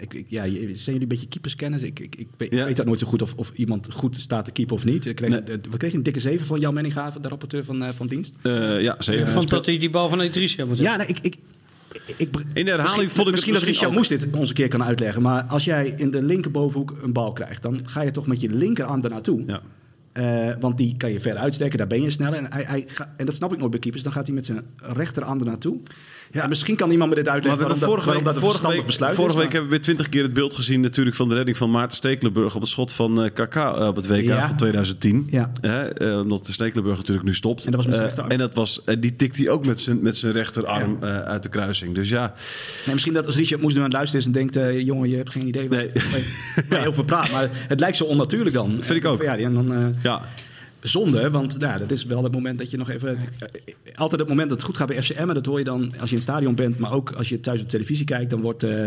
[0.02, 0.54] Ik, ik, ja, zijn
[0.86, 1.82] jullie een beetje keeperskennis?
[1.82, 2.60] Ik, ik, ik, weet, Ja.
[2.60, 5.06] ik weet dat nooit zo goed of, of iemand goed staat te keepen of niet.
[5.06, 5.42] Ik kreeg, Nee.
[5.70, 8.36] we kregen een dikke zeven van Jan Menninga, de rapporteur van, eh, van dienst.
[8.42, 9.00] Eh, ja.
[9.00, 11.36] Ik vond dat hij die bal van Idrissia moet Ja, nee, ik, ik,
[11.94, 13.94] ik, ik- In de herhaling misschien, vond ik het misschien dat Richard ook.
[13.96, 15.22] Moes dit ons een keer kan uitleggen.
[15.22, 18.50] Maar als jij in de linkerbovenhoek een bal krijgt, dan ga je toch met je
[18.50, 19.44] linkerarm ernaartoe.
[19.48, 19.62] Ja.
[20.12, 22.38] Eh, want die kan je verder uitsteken, daar ben je sneller.
[22.38, 24.04] En, hij, hij ga- en dat snap ik nooit bij keepers.
[24.04, 25.78] Dan gaat hij met zijn rechterarm ernaartoe.
[26.32, 26.44] Ja.
[26.44, 28.42] En misschien kan iemand me dit Maar uitleggen we waarom dat, vorige waarom dat een
[28.42, 29.42] vorige week, besluit vorige is.
[29.44, 31.98] week hebben we weer twintig keer het beeld gezien natuurlijk van de redding van Maarten
[31.98, 33.56] Stekelenburg op het schot van eh KK
[33.88, 34.48] op het WK Ja.
[34.48, 35.28] van 2010.
[35.32, 35.52] Ja.
[35.62, 37.66] Hè, eh, omdat de Stekelenburg natuurlijk nu stopt.
[37.66, 38.40] En dat was met zijn Eh, rechterarm.
[38.42, 41.50] en dat was, die tikt hij ook met zijn, met zijn rechterarm eh, uit de
[41.50, 41.96] kruising.
[41.96, 42.34] Dus ja,
[42.86, 44.56] Nee, misschien dat als Richard Moes nu aan het luisteren is en denkt...
[44.56, 45.92] eh, jongen, je hebt geen idee waar Nee.
[46.70, 47.32] je je over praat.
[47.32, 48.78] Maar het lijkt zo onnatuurlijk dan.
[48.80, 49.22] Vind ik ook.
[49.22, 49.74] Ja, en dan...
[49.74, 50.22] eh, ja.
[50.82, 53.20] Zonde, want nou, dat is wel het moment dat je nog even...
[53.96, 55.28] Altijd het moment dat het goed gaat bij FCM...
[55.28, 56.78] en dat hoor je dan als je in het stadion bent...
[56.78, 58.30] maar ook als je thuis op televisie kijkt...
[58.30, 58.86] dan wordt eh,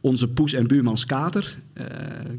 [0.00, 1.56] onze poes en buurman Skater...
[1.74, 1.84] eh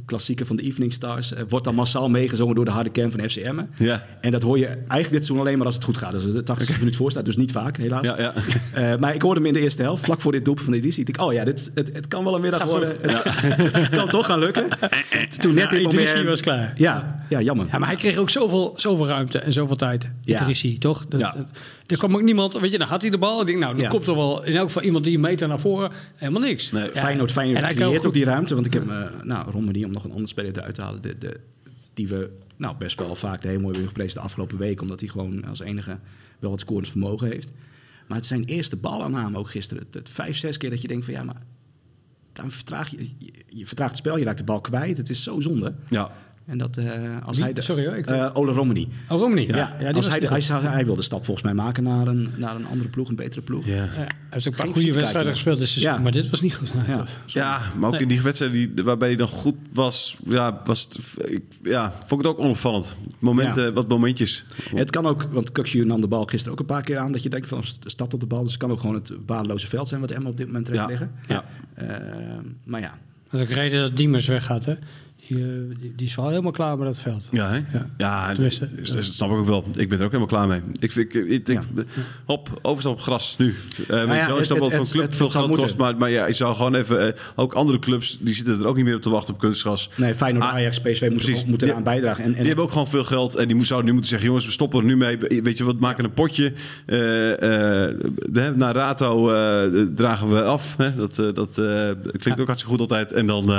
[0.06, 1.34] klassieker van de Evening Stars...
[1.34, 3.62] eh, wordt dan massaal meegezongen door de harde kern van FCM.
[3.78, 4.06] Ja.
[4.22, 6.12] En dat hoor je eigenlijk dit seizoen alleen maar als het goed gaat.
[6.12, 8.06] Dus de 80 minuten voor staat, dus niet vaak helaas.
[8.06, 8.34] Ja, ja.
[8.74, 10.82] Eh, maar ik hoorde hem in de eerste helft, vlak voor dit doelpunt van de
[10.84, 11.06] editie.
[11.06, 12.96] Ik dacht, oh ja, dit, het, het kan wel een middag Gaat worden.
[13.02, 13.24] Het,
[13.76, 14.68] het kan toch gaan lukken.
[15.38, 16.30] Toen net Ja, dit Idrissi moment...
[16.30, 16.74] was klaar.
[16.76, 17.68] Ja, ja jammer.
[17.72, 20.10] Ja, maar hij kreeg ook zoveel, zoveel ruimte en zoveel tijd.
[20.22, 20.42] Ja.
[20.42, 21.06] Idrissi, toch?
[21.10, 21.32] Dat, Ja.
[21.38, 21.48] dat-
[21.92, 23.42] er kwam ook niemand, weet je, dan had hij de bal.
[23.42, 23.90] Ik denk, nou, dan Ja.
[23.90, 25.92] komt er wel in elk geval iemand die een meter naar voren.
[26.16, 26.72] Helemaal niks.
[26.72, 26.84] Nee.
[26.84, 26.90] Ja.
[27.00, 28.54] Feyenoord, En Feyenoord creëert ook die ruimte.
[28.54, 31.02] Want ik heb, eh nou, Romani, om nog een andere speler eruit te halen...
[31.02, 31.40] De, de,
[31.94, 34.82] die we nou, best wel vaak de heel mooi hebben gepleegd de afgelopen week.
[34.82, 36.00] Omdat hij gewoon als enige
[36.40, 37.52] wel wat scorend vermogen heeft.
[38.08, 39.84] Maar het zijn eerste balaanname ook gisteren.
[39.84, 41.42] Het, het vijf, zes keer dat je denkt van ja, maar...
[42.34, 44.98] Dan vertraag je, je, je vertraagt het spel, je raakt de bal kwijt.
[44.98, 45.74] Het is zo zonde.
[45.90, 46.12] ja.
[46.50, 46.86] En dat eh,
[47.24, 47.46] als Wie?
[47.46, 47.54] hij...
[47.54, 48.88] De, Sorry hoor, ik- eh, Ole Romani.
[49.10, 49.48] Oh, Romney.
[49.48, 51.56] Ja, Ja, ja, die als hij, de, hij, zou- hij wil de stap volgens mij
[51.56, 53.66] maken naar een, naar een andere ploeg, een betere ploeg.
[53.66, 53.74] Ja.
[53.76, 56.00] Ja, hij heeft ook een paar goede wedstrijden gespeeld dit seizoen, Ja.
[56.00, 56.72] maar dit was niet goed.
[56.88, 57.04] Ja.
[57.26, 58.02] Ja, maar ook Nee.
[58.02, 61.00] in die wedstrijd die, waarbij hij dan goed was, ja, was het,
[61.32, 62.96] ik, ja, vond ik het ook onopvallend.
[63.20, 63.72] Momenten, Ja.
[63.72, 64.46] wat momentjes.
[64.76, 67.12] Het kan ook, want Kukshu nam de bal gisteren ook een paar keer aan...
[67.12, 68.42] dat je denkt van, stapt op de bal.
[68.44, 70.02] Dus het kan ook gewoon het waardeloze veld zijn...
[70.02, 70.88] wat Emma op dit moment erin Ja.
[70.88, 71.12] liggen.
[71.28, 71.44] Ja.
[71.74, 71.88] Eh,
[72.64, 72.98] maar ja,
[73.30, 74.74] Dat is ook reden dat Diemers weggaat, hè?
[75.30, 75.44] Die, eh,
[75.80, 77.30] die, die is wel helemaal klaar met dat veld.
[77.32, 77.56] Ja, hè?
[77.78, 77.90] Ja.
[77.98, 78.34] ja.
[78.34, 78.60] dat,
[78.94, 79.66] dat snap ik ook wel.
[79.76, 80.62] Ik ben er ook helemaal klaar mee.
[80.80, 81.62] Ik, ik, ik, ik- Ja.
[82.26, 83.46] Hop, overstap op gras nu.
[83.48, 86.10] Eh weet ja, ik wel het- dat voor club het veel geld kost, maar, maar
[86.10, 87.08] ja, je zou gewoon even...
[87.08, 89.90] eh, ook andere clubs, die zitten er ook niet meer op te wachten op kunstgras.
[89.98, 92.24] nee, Feyenoord, Ah, Ajax, PSV moeten, moeten eraan bijdragen.
[92.24, 94.46] En, en Die hebben ook gewoon veel geld en die zouden nu moeten zeggen: jongens,
[94.46, 95.18] we stoppen er nu mee.
[95.44, 96.54] Weet je wat, maken een potje.
[96.86, 97.96] Eh, eh,
[98.34, 100.76] hè, naar Rato eh, dragen we af.
[100.78, 100.96] Hè?
[100.96, 103.12] Dat, eh, dat eh, klinkt ook hartstikke goed altijd.
[103.12, 103.52] En dan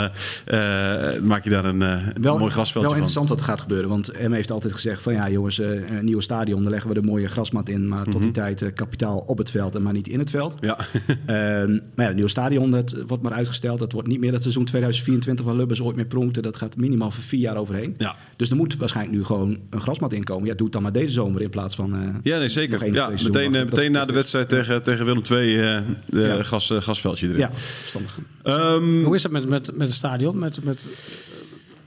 [0.47, 2.91] eh, eh, maak je daar een, eh, een wel, mooi grasveldje wel van.
[2.93, 3.89] interessant wat er gaat gebeuren.
[3.89, 7.01] Want M heeft altijd gezegd van ja jongens, eh, een nieuwe stadion, daar leggen we
[7.01, 7.89] de mooie grasmat in.
[7.89, 10.55] Maar tot die tijd eh, kapitaal op het veld en maar niet in het veld.
[10.61, 10.79] Ja.
[11.27, 13.79] Ehm, maar ja, het nieuwe stadion dat wordt maar uitgesteld.
[13.79, 16.41] Dat wordt niet meer het seizoen 2024 waar Lubbers ooit meer pronkte.
[16.43, 17.95] Dat gaat minimaal voor vier jaar overheen.
[17.99, 18.17] Ja.
[18.37, 20.47] Dus er moet waarschijnlijk nu gewoon een grasmat inkomen.
[20.49, 21.95] Ja, doe het dan maar deze zomer in plaats van...
[21.95, 22.83] eh, Ja, nee, zeker.
[22.83, 26.21] één Ja, meteen meteen Dat- na de dat- wedstrijd tegen, tegen Willem II eh de
[26.21, 26.43] Ja.
[26.43, 27.39] gas, gasveldje erin.
[27.39, 28.19] Ja, verstandig.
[28.43, 30.39] Ehm, Hoe is dat met, met, met het stadion?
[30.39, 30.87] Met, met,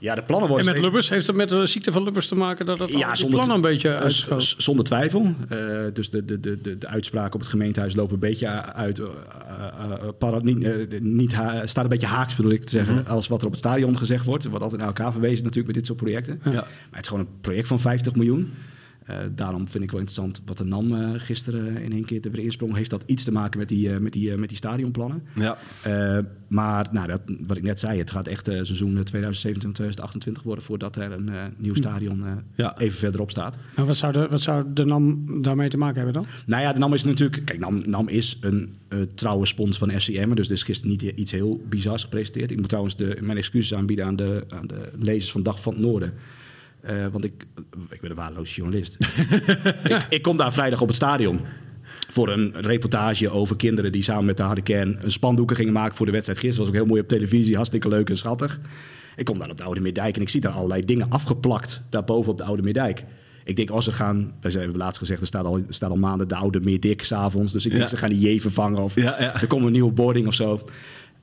[0.04, 1.08] Ja, de plannen en worden met steeds- Lubbers?
[1.08, 3.62] Heeft het met de ziekte van Lubbers te maken dat het Ja, zonder plannen een
[3.72, 4.04] beetje
[4.56, 5.34] zonder twijfel.
[5.48, 5.58] Eh,
[5.92, 9.00] dus de, de, de, de, de uitspraken op het gemeentehuis lopen een beetje uit.
[10.18, 10.40] para-
[11.00, 11.32] niet,
[11.64, 13.10] staat een beetje haaks, bedoel ik te zeggen, Mhm.
[13.10, 14.44] als wat er op het stadion gezegd wordt.
[14.44, 16.40] Wordt altijd naar elkaar verwezen natuurlijk bij dit soort projecten.
[16.44, 16.50] Ja.
[16.50, 18.52] Maar het is gewoon een project van 50 miljoen.
[19.04, 22.30] Eh, daarom vind ik wel interessant wat de NAM eh, gisteren in één keer er
[22.30, 22.74] weer insprong.
[22.74, 25.22] Heeft dat iets te maken met die, eh, met die, met die stadionplannen?
[25.34, 25.58] Ja.
[25.82, 30.64] Eh, maar nou, dat, wat ik net zei, het gaat echt eh, seizoen 2027-2028 worden
[30.64, 32.78] voordat er een eh, nieuw stadion eh, Ja.
[32.78, 33.58] even verderop staat.
[33.76, 36.26] Nou, wat, zou de, wat zou de NAM daarmee te maken hebben dan?
[36.46, 37.44] Nou ja, de NAM is natuurlijk.
[37.44, 40.34] Kijk, NAM, NAM is een eh, trouwe spons van FCM.
[40.34, 42.50] Dus er is gisteren niet iets heel bizars gepresenteerd.
[42.50, 45.72] Ik moet trouwens de, mijn excuses aanbieden aan de, aan de lezers van Dag van
[45.72, 46.12] het Noorden.
[46.84, 47.46] Eh, want ik,
[47.90, 48.96] ik ben een waardeloze journalist.
[49.84, 51.40] ik, ik kom daar vrijdag op het stadion.
[52.08, 55.96] Voor een reportage over kinderen die samen met de harde kern een spandoeken gingen maken
[55.96, 56.64] voor de wedstrijd gisteren.
[56.66, 58.60] was ook heel mooi op televisie, hartstikke leuk en schattig.
[59.16, 62.32] Ik kom daar op de Oude Meerdijk en ik zie daar allerlei dingen afgeplakt daarboven
[62.32, 63.04] op de Oude Meerdijk.
[63.44, 65.96] Ik denk, als ze gaan, wij hebben laatst gezegd, er staat al, er staat al
[65.96, 67.52] maanden de oude Meerdik s'avonds.
[67.52, 67.88] Dus ik denk, Ja.
[67.88, 69.40] ze gaan die J vervangen of Ja, ja.
[69.40, 70.60] er komt een nieuwe boarding of zo.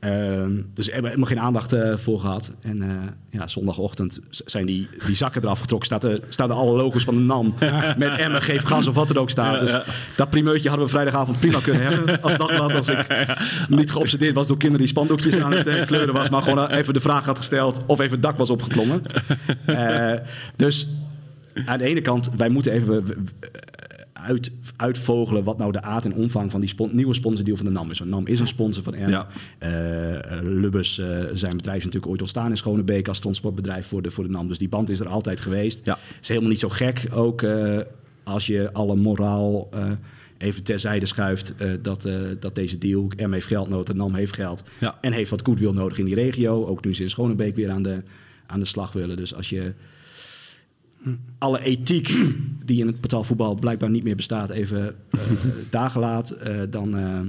[0.02, 2.52] Ehm, dus we hebben helemaal geen aandacht eh, voor gehad.
[2.62, 2.90] En eh,
[3.30, 5.88] ja, zondagochtend zijn die, die zakken eraf getrokken.
[5.88, 7.54] Staat er, staan er alle logos van de NAM.
[7.98, 9.60] Met Emmen, geef gas of wat er ook staat.
[9.60, 9.76] Dus
[10.16, 12.22] dat primeurtje hadden we vrijdagavond prima kunnen hebben.
[12.22, 13.08] Als dagblad, als ik
[13.70, 16.30] niet geobsedeerd was door kinderen die spandoekjes aan het eh, kleuren was.
[16.30, 19.02] Maar gewoon even de vraag had gesteld of even het dak was opgeklommen.
[20.56, 20.88] Dus
[21.66, 23.04] aan de ene kant, wij moeten even
[24.22, 27.72] uit, uitvogelen wat nou de aard en omvang van die spon- nieuwe sponsordeal van de
[27.72, 28.00] NAM is.
[28.00, 29.10] Want NAM is een sponsor van Emmen.
[29.10, 29.28] Ja.
[29.58, 34.02] Eh, eh, Lubbers, eh, zijn bedrijf is natuurlijk ooit ontstaan in Schonebeek als transportbedrijf voor
[34.02, 34.48] de, voor de NAM.
[34.48, 35.82] Dus die band is er altijd geweest.
[35.84, 35.98] Ja.
[36.22, 37.46] Is helemaal niet zo gek ook
[38.24, 39.70] als je alle moraal
[40.38, 44.98] even terzijde schuift dat, dat deze deal, M heeft geld nodig, NAM heeft geld Ja.
[45.02, 46.66] en heeft wat goodwill nodig in die regio.
[46.66, 48.02] Ook nu ze in Schonebeek weer aan de,
[48.46, 49.18] aan de slag willen.
[49.18, 49.74] Dus als je
[51.38, 52.18] alle ethiek
[52.66, 55.20] die in het betaalvoetbal blijkbaar niet meer bestaat even eh
[55.70, 57.20] dagen laat, eh, dan, eh,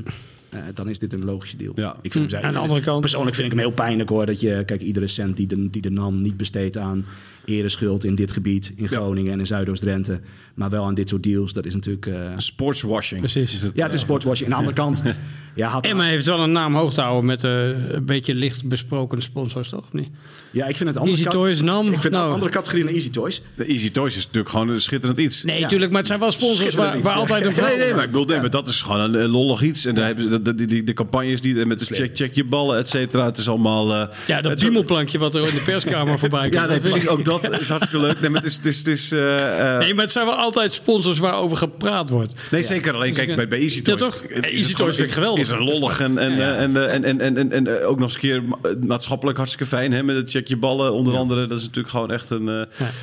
[0.75, 1.73] dan is dit een logische deal.
[1.75, 1.97] Ja.
[2.03, 4.27] Ik vind hem, Aan de andere kant- Persoonlijk vind ik hem heel pijnlijk hoor.
[4.27, 7.05] Dat je, kijk, iedere cent die de, die de NAM niet besteedt aan
[7.45, 10.21] ereschuld in dit gebied, in Groningen en in Zuidoost-Drenthe,
[10.55, 12.07] maar wel aan dit soort deals, dat is natuurlijk.
[12.07, 13.21] eh, Sportswashing.
[13.21, 13.55] Precies.
[13.55, 14.53] Is het, ja, het is sportwashing.
[14.53, 15.03] Aan de andere kant.
[15.55, 18.65] Ja, had, Emma heeft wel een naam hoog te houden met eh, een beetje licht
[18.69, 19.81] besproken sponsors, toch?
[19.81, 20.09] Of niet?
[20.51, 22.27] ja, ik vind het andere Easy kant- Toys, NAM, Ik vind nou.
[22.27, 23.43] een andere categorie dan Easy Toys.
[23.55, 25.43] De Easy Toys is natuurlijk gewoon een schitterend iets.
[25.43, 25.63] Nee, Ja.
[25.63, 27.13] natuurlijk, maar het zijn wel sponsors waar, ja.
[27.13, 29.63] altijd een Nee, nee, maar ik bedoel, nee, maar dat is gewoon een, eh, lollig
[29.63, 29.85] iets.
[29.85, 32.45] En daar hebben ze de, de, die- de campagnes die met de check, check je
[32.45, 33.25] ballen, et cetera.
[33.25, 33.95] Het is allemaal.
[33.95, 36.55] eh, Ja, dat piemelplankje wat er in de perskamer voorbij komt.
[36.55, 37.09] Ja, nee, precies.
[37.09, 38.21] Ook dat is hartstikke leuk.
[38.21, 38.57] Nee, maar het is.
[38.57, 42.35] Het is, het is Nee, maar het zijn wel altijd sponsors waarover gepraat wordt.
[42.51, 42.95] Nee, zeker.
[42.95, 44.01] Alleen kijk, bij, bij Easy Ja, Toys...
[44.01, 44.15] toch?
[44.23, 45.42] Eh, het Easy Toys vind ik geweldig.
[45.43, 46.57] Is er lollig en, en, Ja.
[46.57, 49.37] en, eh, en, en, en, en, en, eh, ook nog eens een keer ma- maatschappelijk
[49.37, 49.93] hartstikke fijn.
[49.93, 51.47] Hè, met het check je ballen onder andere.
[51.47, 52.61] Dat is natuurlijk gewoon echt een, eh,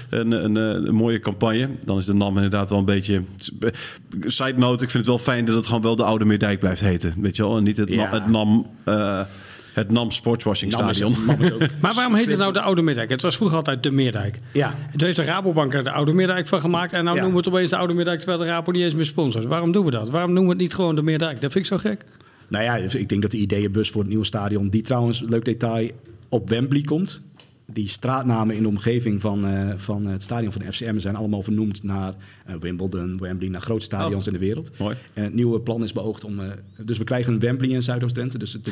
[0.10, 1.68] een, een, een, een mooie campagne.
[1.86, 3.22] Dan is de NAM inderdaad wel een beetje...
[4.26, 6.82] Side note, ik vind het wel fijn dat het gewoon wel de Oude Meerdijk blijft
[6.82, 7.14] heten.
[7.18, 7.58] Weet je wel?
[7.58, 7.96] En niet het, Ja.
[7.96, 8.68] NAM, het NAM...
[8.84, 9.20] eh,
[9.74, 11.26] het NAM Sportswashing NAM is, Stadion.
[11.26, 13.10] NAM is ook Maar waarom heet het nou de Oude Meerdijk?
[13.10, 14.38] Het was vroeger altijd de Meerdijk.
[14.54, 14.70] Ja.
[14.96, 16.94] Toen heeft de Rabobank er de Oude Meerdijk van gemaakt.
[16.94, 17.22] En nou Ja.
[17.24, 19.46] noemen we het opeens de Oude Meerdijk, terwijl de Rabo niet eens meer sponsort.
[19.46, 20.10] Waarom doen we dat?
[20.10, 21.42] Waarom noemen we het niet gewoon de Meerdijk?
[21.42, 22.06] Dat vind ik zo gek.
[22.50, 25.90] Nou ja, ik denk dat de ideeënbus voor het nieuwe stadion, die trouwens, leuk detail,
[26.30, 27.22] op Wembley komt.
[27.74, 31.42] Die straatnamen in de omgeving van, eh, van het stadion van de FCM zijn allemaal
[31.44, 32.14] vernoemd naar
[32.46, 34.72] eh, Wimbledon, Wembley, naar grote stadions in de wereld.
[34.80, 34.96] Mooi.
[35.14, 36.40] En het nieuwe plan is beoogd om.
[36.40, 36.48] eh,
[36.86, 38.38] dus we krijgen een Wembley in Zuidoost-Drenthe.
[38.38, 38.72] Dus het,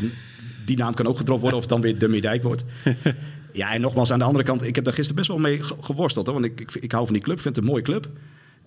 [0.66, 2.66] die naam kan ook gedropt worden of het dan weer de Meerdijk wordt.
[3.54, 5.76] ja, en nogmaals, aan de andere kant, ik heb daar gisteren best wel mee ge-
[5.82, 6.28] geworsteld.
[6.28, 8.10] Hoor, want ik, ik, ik hou van die club, vind het een mooie club.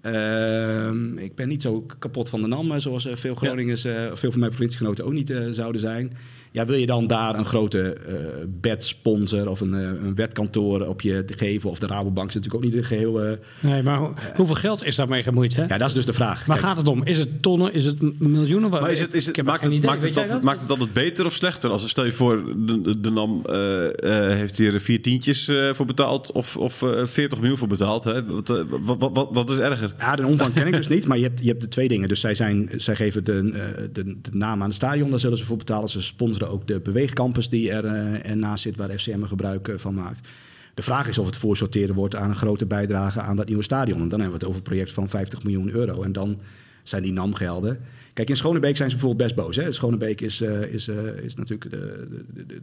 [0.01, 4.31] Ehm, ik ben niet zo kapot van de NAM, zoals eh, veel Groningers, eh, veel
[4.31, 6.13] van mijn provinciegenoten ook niet eh, zouden zijn.
[6.53, 8.15] Ja, wil je dan daar een grote eh
[8.61, 11.71] bedsponsor of een, eh, een wetkantoor op je te geven?
[11.71, 13.23] Of de Rabobank is natuurlijk ook niet een geheel...
[13.23, 15.57] eh, Nee, maar ho- hoeveel geld is daarmee gemoeid?
[15.57, 15.63] Hè?
[15.63, 16.45] ja, dat is dus de vraag.
[16.47, 17.05] Waar Kijk, gaat het om?
[17.05, 17.73] Is het tonnen?
[17.75, 18.71] Is het miljoenen?
[18.71, 19.91] Maar is het, is het, maakt, het, idee.
[19.91, 21.71] maakt, het dat, maakt het altijd beter of slechter?
[21.71, 25.87] Als stel je voor, de, de NAM eh, eh, heeft hier vier tientjes eh, voor
[25.87, 28.05] betaald of, of eh, 40 miljoen voor betaald.
[28.05, 28.25] Hè?
[28.27, 29.95] Wat, wat, wat, wat, wat is erger?
[29.99, 32.09] Ja, de omvang ken ik dus niet, maar je hebt, je hebt de twee dingen.
[32.09, 33.51] Dus zij, zijn, zij geven de,
[33.93, 35.89] de, de naam aan het stadion, daar zullen ze voor betalen.
[35.89, 39.95] Ze sponsoren ook de beweegcampus die er eh, ernaast zit, waar FCM gebruik eh, van
[39.95, 40.29] maakt.
[40.75, 44.01] De vraag is of het voorsorteren wordt aan een grote bijdrage aan dat nieuwe stadion.
[44.01, 46.03] En dan hebben we het over een project van 50 miljoen euro.
[46.03, 46.41] En dan
[46.83, 47.81] zijn die NAM-gelden.
[48.21, 49.57] Kijk, in Schonebeek zijn ze bijvoorbeeld best boos.
[49.57, 49.73] Hè?
[49.73, 51.71] Schonebeek is, eh, is, eh, is natuurlijk...
[51.71, 52.61] De, de, de,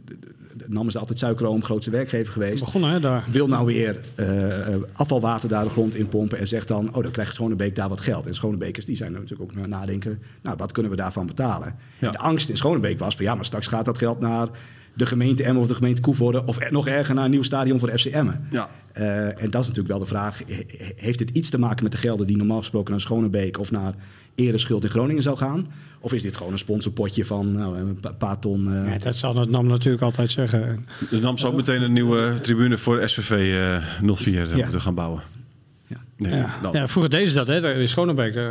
[0.56, 3.24] de, NAM is altijd suikeroom, grootste werkgever geweest Begonnen hè, daar.
[3.30, 7.10] wil nou weer eh, afvalwater daar de grond in pompen en zegt dan, oh, dan
[7.12, 8.26] krijgt Schonebeek daar wat geld.
[8.26, 11.74] En Schonebekers die zijn natuurlijk ook naar nadenken, nou, wat kunnen we daarvan betalen?
[11.98, 12.10] Ja.
[12.10, 14.48] De angst in Schonebeek was van, ja, maar straks gaat dat geld naar
[14.94, 17.78] de gemeente Emmen of de gemeente Koevoorde of er- nog erger naar een nieuw stadion
[17.78, 18.46] voor de FC Emmen.
[18.50, 18.68] Ja.
[18.92, 21.92] En dat is natuurlijk wel de vraag, he- he- heeft dit iets te maken met
[21.92, 23.94] de gelden die normaal gesproken naar Schonebeek of naar
[24.38, 25.66] Ereschuld in Groningen zou gaan?
[26.00, 28.72] Of is dit gewoon een sponsorpotje van nou, een pa- paar ton...
[28.74, 30.86] eh, Ja, dat zal het NAM natuurlijk altijd zeggen.
[31.10, 33.30] De NAM zou ook meteen een nieuwe tribune voor SVV
[34.02, 34.62] eh 04 Ja.
[34.62, 35.20] moeten gaan bouwen.
[36.18, 36.28] Ja.
[36.28, 36.58] Nee, Ja.
[36.62, 37.74] dan- ja, vroeger deden ze dat, hè?
[37.80, 38.34] In Schonebeek.
[38.34, 38.44] eh,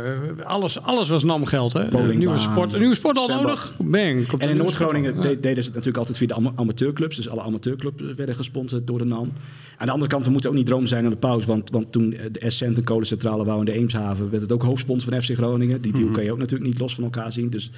[0.44, 1.80] Alles, alles was NAM-geld, hè?
[1.80, 3.74] Bowlingbaan, nieuwe sport, een nieuwe sport al nodig.
[3.78, 4.26] Bang.
[4.26, 5.14] komt En in Noord-Groningen.
[5.14, 5.22] Ja.
[5.22, 7.16] deden ze het natuurlijk altijd via de ama- amateurclubs.
[7.16, 9.32] Dus alle amateurclubs werden gesponsord door de NAM.
[9.76, 11.46] Aan de andere kant, we moeten ook niet dromen zijn aan de pauze.
[11.46, 14.30] Want, want toen de Essent een kolencentrale wou in de Eemshaven...
[14.30, 15.80] werd het ook hoofdsponsor van FC Groningen.
[15.80, 17.50] Die deal kan je ook natuurlijk niet los van elkaar zien.
[17.50, 17.70] Dus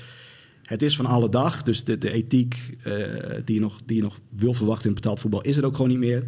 [0.62, 1.62] het is van alle dag.
[1.62, 2.92] Dus de, de ethiek eh,
[3.44, 5.40] die, je nog, die je nog wil verwachten in betaald voetbal...
[5.42, 6.24] is er ook gewoon niet meer.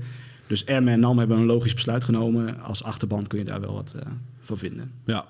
[0.52, 2.60] Dus M en NAM hebben een logisch besluit genomen.
[2.62, 4.02] Als achterband kun je daar wel wat eh,
[4.42, 4.90] van vinden.
[5.04, 5.24] Ja.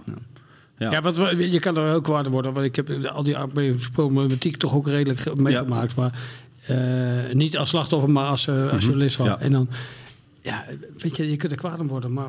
[0.78, 0.90] Ja.
[0.90, 2.52] Ja, wat, we- je kan er ook kwaad worden.
[2.52, 3.37] Want ik heb al die
[3.92, 5.94] problematiek toch ook redelijk ge- meegemaakt.
[5.94, 6.12] Maar
[6.66, 9.16] eh, niet als slachtoffer, maar als, eh, als journalist.
[9.16, 9.26] Van.
[9.26, 9.38] Ja.
[9.38, 9.68] En dan,
[10.42, 10.64] ja,
[10.98, 12.12] weet je, je kunt er kwaad om worden.
[12.12, 12.26] Maar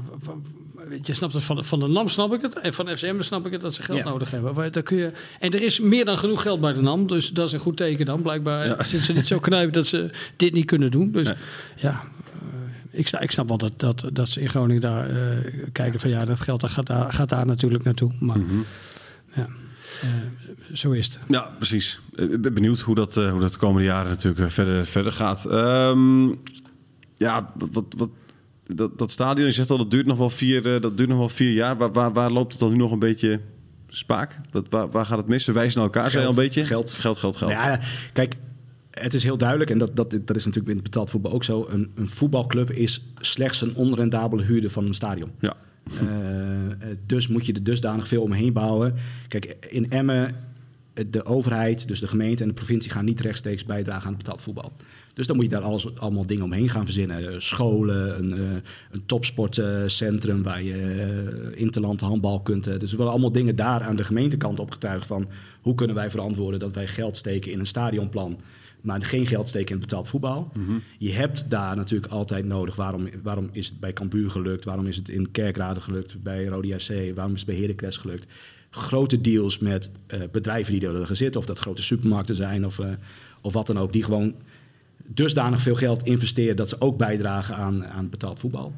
[1.04, 2.60] je, snapt het van, van de NAM snap ik het.
[2.60, 4.04] En van FCM snap ik het dat ze geld Ja.
[4.10, 4.54] nodig hebben.
[4.56, 7.08] Maar daar kun je, en er is meer dan genoeg geld bij de NAM.
[7.08, 8.22] Dus dat is een goed teken dan.
[8.22, 8.76] Blijkbaar Ja.
[8.84, 11.12] zitten ze niet zo knijpen dat ze dit niet kunnen doen.
[11.12, 11.36] Dus Nee.
[11.76, 12.00] ja, eh,
[12.94, 15.38] ik, sta, ik snap wel dat, dat, dat ze in Groningen daar eh,
[15.72, 18.12] kijken van ja, dat geld dat gaat, daar, gaat daar natuurlijk naartoe.
[18.20, 18.38] Maar
[19.36, 19.48] ja,
[20.02, 20.10] eh,
[20.74, 21.20] zo is het.
[21.28, 22.00] Ja, precies.
[22.16, 25.12] Eh, Ik ben benieuwd hoe dat, eh, hoe dat de komende jaren natuurlijk verder, verder
[25.12, 25.46] gaat.
[25.46, 26.28] Ehm,
[27.16, 28.10] ja, wat, wat, wat,
[28.68, 31.18] dat, dat stadion, je zegt al, dat duurt nog wel vier, eh, dat duurt nog
[31.18, 31.78] wel vier jaar.
[31.78, 33.40] Waar, waar, waar loopt het dan nu nog een beetje
[33.88, 34.40] spaak?
[34.52, 35.44] Dat, waar, waar gaat het mis?
[35.44, 36.64] Ze wijzen naar elkaar, zei je al een beetje?
[36.66, 36.92] Geld.
[36.92, 37.52] Geld, geld, geld.
[37.52, 37.80] Ja,
[38.14, 38.36] kijk,
[38.94, 41.44] het is heel duidelijk, en dat, dat, dat is natuurlijk in het betaald voetbal ook
[41.44, 41.68] zo.
[41.70, 45.32] Een, een voetbalclub is slechts een onrendabele huurder van een stadion.
[45.40, 45.56] Ja.
[45.84, 48.96] Eh, eh, dus moet je er dusdanig veel omheen bouwen.
[49.28, 50.36] Kijk, in Emmen,
[50.94, 54.24] eh, de overheid, dus de gemeente en de provincie gaan niet rechtstreeks bijdragen aan het
[54.24, 54.72] betaald voetbal.
[55.14, 57.42] Dus dan moet je daar alles, allemaal dingen omheen gaan verzinnen.
[57.42, 58.32] Scholen, een,
[58.92, 62.64] een topsportcentrum waar je interland handbal kunt.
[62.64, 65.28] dus er worden allemaal dingen daar aan de gemeentekant opgetuigd van
[65.62, 68.38] hoe kunnen wij verantwoorden dat wij geld steken in een stadionplan.
[68.84, 70.52] Maar geen geld steken in betaald voetbal.
[70.98, 72.76] Je hebt daar natuurlijk altijd nodig.
[72.76, 74.66] Waarom, waarom is het bij Cambuur gelukt?
[74.66, 76.22] Waarom is het in Kerkrade gelukt?
[76.22, 77.16] Bij Rode JC?
[77.16, 78.28] Waarom is het bij Heracles gelukt?
[78.70, 81.42] Grote deals met eh, bedrijven die er willen zitten.
[81.42, 82.88] Of dat grote supermarkten zijn of, eh,
[83.42, 83.94] of wat dan ook.
[83.94, 84.34] Die gewoon
[85.06, 88.74] dusdanig veel geld investeren dat ze ook bijdragen aan, aan betaald voetbal.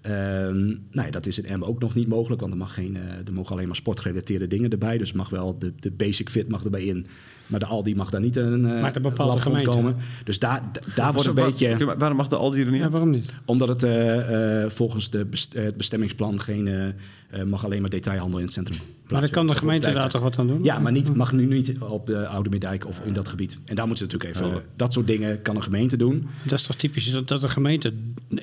[0.00, 2.96] Ehm, nou ja, dat is in Emmen ook nog niet mogelijk, want er, mag geen,
[2.96, 4.98] eh, er mogen alleen maar sportgerelateerde dingen erbij.
[4.98, 7.06] Dus mag wel de, de basic fit mag erbij in,
[7.48, 9.64] maar de Aldi mag daar niet een uh, Maar de bepaalde gemeente.
[9.70, 9.96] komen.
[10.24, 12.80] Dus daar, da- daar wordt een beetje, Waar- Waarom mag de Aldi er niet?
[12.80, 13.34] Ja, waarom niet?
[13.44, 16.86] omdat het eh, eh, volgens de best- het bestemmingsplan geen, eh,
[17.30, 18.78] eh, mag alleen maar detailhandel in het centrum.
[19.08, 20.62] Maar dan kan de gemeente daar toch wat aan doen?
[20.62, 23.58] ja, maar niet, mag nu niet op de Oude Meerdijk of in dat gebied.
[23.64, 24.62] En daar moeten ze natuurlijk even...
[24.76, 26.28] dat soort dingen kan een gemeente doen.
[26.44, 27.92] Dat is toch typisch dat, dat de gemeente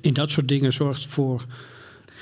[0.02, 1.46] in dat soort dingen zorgt voor...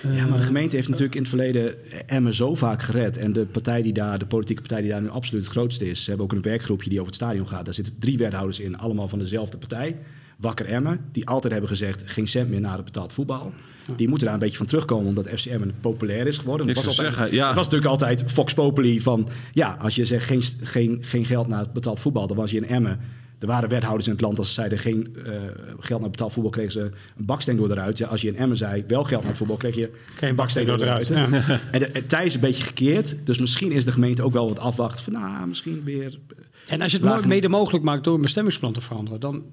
[0.03, 1.75] eh, Ja, maar de gemeente heeft natuurlijk in het verleden
[2.08, 3.17] Emmen zo vaak gered.
[3.17, 6.03] En de partij die daar, de politieke partij die daar nu absoluut het grootste is...
[6.03, 7.65] ze hebben ook een werkgroepje die over het stadion gaat.
[7.65, 9.97] Daar zitten drie wethouders in, allemaal van dezelfde partij.
[10.38, 12.03] Wakker Emmen, die altijd hebben gezegd...
[12.06, 13.53] geen cent meer naar het betaald voetbal.
[13.95, 15.08] Die moeten daar een beetje van terugkomen...
[15.08, 16.69] omdat FC Emmen populair is geworden.
[16.69, 17.45] Ik Het was, altijd, zeggen, ja.
[17.45, 19.29] het was natuurlijk altijd Fox Populi van...
[19.51, 22.27] ja, als je zegt geen, geen, geen geld naar het betaald voetbal...
[22.27, 22.99] dan was je in Emmen...
[23.43, 25.41] Er waren wethouders in het land als ze zeiden geen eh,
[25.79, 26.79] geld naar betaald voetbal, kregen ze
[27.17, 27.97] een baksteen door eruit.
[27.97, 30.65] Ja, als je in Emmen zei wel geld naar het voetbal, kreeg je een baksteen
[30.65, 31.08] door eruit.
[31.08, 31.27] Ja.
[31.71, 33.15] En de, het tij is een beetje gekeerd.
[33.23, 36.19] Dus misschien is de gemeente ook wel wat afwachten van nou, misschien weer.
[36.67, 39.43] En als je het mo- mede mogelijk maakt door een bestemmingsplan te veranderen, dan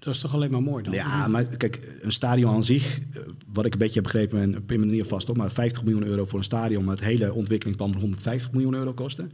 [0.00, 0.92] dat is toch alleen maar mooi dan?
[0.94, 3.20] Ja, maar kijk, een stadion aan zich, eh,
[3.52, 5.82] wat ik een beetje heb begrepen, en pin me er niet vast op, maar 50
[5.84, 9.32] miljoen euro voor een stadion, maar het hele ontwikkelingsplan moet 150 miljoen euro kosten.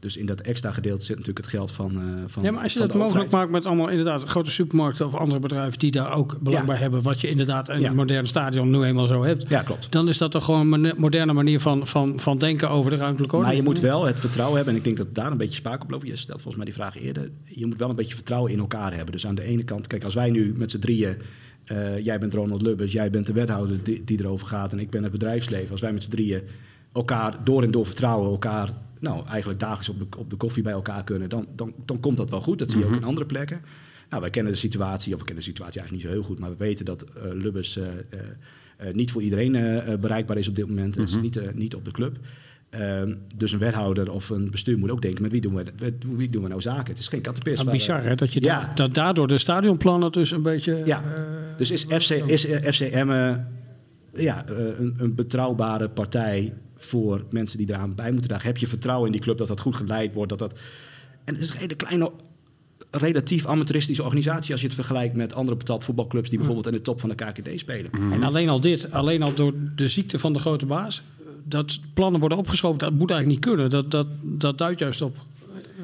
[0.00, 1.90] Dus in dat extra gedeelte zit natuurlijk het geld van.
[1.96, 3.30] eh, van Ja, maar als je dat mogelijk overheid.
[3.32, 6.66] maakt met allemaal inderdaad grote supermarkten of andere bedrijven die daar ook belang Ja.
[6.72, 7.74] bij hebben, wat je inderdaad Ja.
[7.74, 9.92] een modern stadion nu eenmaal zo hebt, Ja, klopt.
[9.92, 13.36] dan is dat toch gewoon een moderne manier van, van, van denken over de ruimtelijke
[13.36, 13.46] orde.
[13.48, 15.82] Maar je moet wel het vertrouwen hebben, en ik denk dat daar een beetje spaak
[15.82, 16.06] op loopt.
[16.06, 17.30] Je stelt volgens mij die vraag eerder.
[17.44, 19.12] Je moet wel een beetje vertrouwen in elkaar hebben.
[19.12, 21.16] Dus aan de ene kant, kijk, als wij nu met z'n drieën.
[21.64, 24.72] eh, jij bent Ronald Lubbers, jij bent de wethouder die, die erover gaat.
[24.72, 25.70] En ik ben het bedrijfsleven.
[25.70, 26.42] Als wij met z'n drieën
[26.92, 30.72] elkaar door en door vertrouwen, elkaar nou, eigenlijk dagelijks op de, op de koffie bij
[30.72, 32.58] elkaar kunnen, dan, dan, dan komt dat wel goed.
[32.58, 33.60] Dat zie je ook in andere plekken.
[34.10, 36.38] Nou, wij kennen de situatie, of we kennen de situatie eigenlijk niet zo heel goed,
[36.38, 37.86] maar we weten dat eh, Lubbers eh,
[38.92, 39.52] niet voor iedereen
[40.00, 40.94] bereikbaar is op dit moment.
[40.94, 42.18] Dus niet, niet op de club.
[42.70, 45.94] Ehm, dus een wethouder of een bestuur moet ook denken: met wie doen we, met
[46.08, 46.86] wie doen we nou zaken?
[46.88, 47.58] Het is geen kattenpis.
[47.58, 48.60] Ja, waar- bizar hè, dat, je Ja.
[48.60, 50.80] da- dat daardoor de stadionplannen dus een beetje...
[50.84, 51.02] Ja.
[51.02, 51.10] eh,
[51.56, 53.48] Dus is FC, is eh, FC Emmen
[54.14, 58.46] ja, eh, een, een betrouwbare partij voor mensen die eraan bij moeten dragen?
[58.46, 60.28] Heb je vertrouwen in die club dat dat goed geleid wordt?
[60.30, 60.58] Dat dat...
[61.24, 62.10] En het is een hele kleine,
[62.90, 66.82] relatief amateuristische organisatie als je het vergelijkt met andere betaald voetbalclubs die bijvoorbeeld in de
[66.82, 67.90] top van de KKD spelen.
[68.12, 71.02] En alleen al dit, alleen al door de ziekte van de grote baas,
[71.48, 73.70] dat plannen worden opgeschoven, dat moet eigenlijk niet kunnen.
[73.70, 75.16] Dat, dat, dat duidt juist op.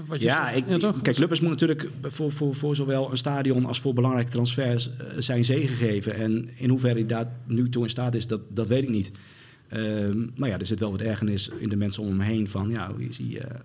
[0.07, 1.03] Wat je Ja, ik, toch?
[1.03, 5.07] kijk, Lubbers moet natuurlijk voor, voor, voor zowel een stadion als voor belangrijke transfers eh,
[5.19, 6.15] zijn zegen geven.
[6.15, 9.13] En in hoeverre hij daar nu toe in staat is, dat, dat weet ik niet.
[9.69, 12.71] Ehm, maar ja, er zit wel wat ergernis in de mensen om hem heen van,
[12.71, 13.61] ja, is hij, eh,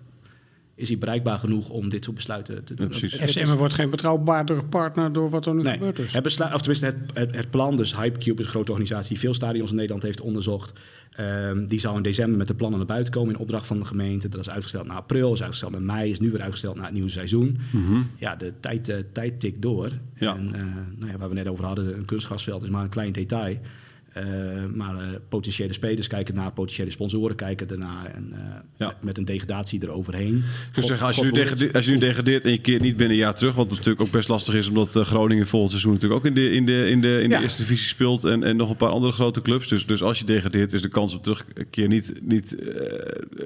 [0.80, 2.88] is hij bereikbaar genoeg om dit soort besluiten te doen?
[2.90, 3.30] Ja, precies.
[3.32, 6.12] FCM wordt geen betrouwbare partner door wat er nu Nee, gebeurd is.
[6.12, 9.18] het besluit, of tenminste het, het, het plan, dus Hypecube is een grote organisatie die
[9.18, 10.72] veel stadions in Nederland heeft onderzocht.
[11.10, 13.84] Ehm, die zou in december met de plannen naar buiten komen in opdracht van de
[13.86, 14.28] gemeente.
[14.28, 16.94] Dat is uitgesteld naar april, is uitgesteld naar mei, is nu weer uitgesteld naar het
[16.94, 17.58] nieuwe seizoen.
[18.18, 19.90] Ja, de tijd, eh, tijd tikt door.
[20.16, 20.36] Ja.
[20.36, 20.62] En eh,
[20.98, 23.56] nou ja, waar we net over hadden, een kunstgrasveld is maar een klein detail.
[24.12, 24.24] Eh,
[24.74, 28.14] maar eh, potentiële spelers kijken naar, potentiële sponsoren kijken ernaar.
[28.14, 28.38] En eh,
[28.76, 28.94] Ja.
[29.00, 30.42] met, een degradatie eroverheen.
[30.72, 33.22] Dus als, je nu degradeert, als je nu degradeert en je keert niet binnen een
[33.22, 36.34] jaar terug, wat natuurlijk ook best lastig is, omdat Groningen volgend seizoen natuurlijk ook in
[36.34, 37.42] de, in de, in de, in de Ja.
[37.42, 39.68] eerste divisie speelt en, en nog een paar andere grote clubs.
[39.68, 42.56] Dus, dus als je degradeert, is de kans op terugkeer niet, niet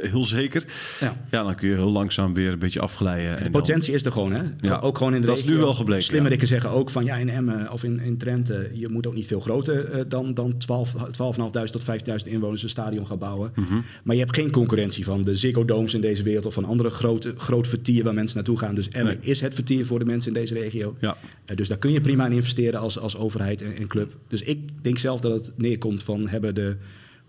[0.01, 0.65] heel zeker.
[1.01, 1.17] Ja.
[1.31, 3.37] Ja, dan kun je heel langzaam weer een beetje afglijden.
[3.37, 4.43] De dan- potentie is er gewoon, hè?
[4.61, 4.79] Ja.
[4.79, 7.29] Ook gewoon in de Dat is nu wel gebleken, Slimmerikken zeggen ook van ja, in
[7.29, 11.71] Emmen of in, in Drenthe, je moet ook niet veel groter dan, dan 12 12.500
[11.71, 13.53] tot 15.000 inwoners een stadion gaan bouwen.
[13.55, 13.75] Mhm.
[14.03, 16.91] Maar je hebt geen concurrentie van de Ziggo Domes in deze wereld of van andere
[16.91, 18.75] grote, groot vertier waar mensen naartoe gaan.
[18.75, 19.31] Dus Emmen Nee.
[19.31, 20.97] is het vertier voor de mensen in deze regio.
[21.01, 21.17] Ja.
[21.45, 24.17] Eh, dus daar kun je prima in investeren als, als overheid en, en club.
[24.29, 26.77] Dus ik denk zelf dat het neerkomt van hebben de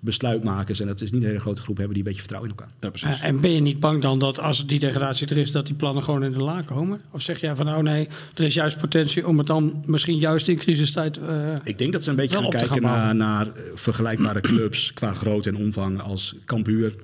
[0.05, 2.57] besluitmakers, en dat is niet een hele grote groep, hebben die een beetje vertrouwen in
[2.57, 2.75] elkaar.
[2.81, 3.21] Ja, precies.
[3.21, 5.75] Eh, en ben je niet bang dan dat als die degradatie er is, dat die
[5.75, 7.01] plannen gewoon in de la komen?
[7.11, 10.47] Of zeg jij van nou nee, er is juist potentie om het dan misschien juist
[10.47, 11.17] in crisistijd...
[11.17, 14.91] eh, Ik denk dat ze een beetje gaan kijken gaan naar, naar eh, vergelijkbare clubs
[14.93, 16.95] qua grootte en omvang als Cambuur,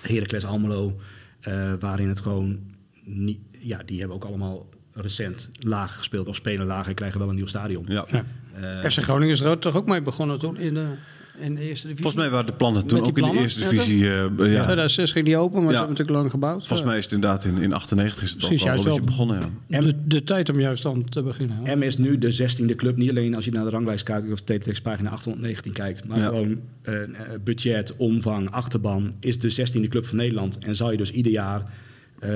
[0.00, 0.96] Heracles Almelo,
[1.40, 2.58] eh, waarin het gewoon
[3.04, 7.28] niet, ja, die hebben ook allemaal recent laag gespeeld of spelen laag en krijgen wel
[7.28, 7.84] een nieuw stadion.
[7.88, 8.06] Ja.
[8.10, 8.24] ja.
[8.82, 10.86] Eh, FC Groningen is er ook toch ook mee begonnen toen in de,
[11.40, 12.02] in de eerste divisie?
[12.02, 14.04] Volgens mij waren de plannen toen ook in de eerste divisie.
[14.04, 14.62] eh, eh, ja.
[14.62, 15.70] 2006 ging die open, maar Ja.
[15.70, 16.66] ze hebben natuurlijk lang gebouwd.
[16.66, 19.00] Volgens mij is het inderdaad in, in 98 is het ook Precies, al wel.
[19.00, 19.40] begonnen.
[19.66, 19.78] Ja.
[19.78, 21.56] En- de, de tijd om juist dan te beginnen.
[21.62, 21.76] hè?
[21.76, 24.40] M is nu de 16e club, niet alleen als je naar de ranglijst kijkt of
[24.40, 26.24] TTX pagina 819 kijkt, maar Ja.
[26.26, 27.08] gewoon eh, eh,
[27.44, 30.58] budget, omvang, achterban is de 16e club van Nederland.
[30.58, 31.62] En zal je dus ieder jaar,
[32.18, 32.30] eh,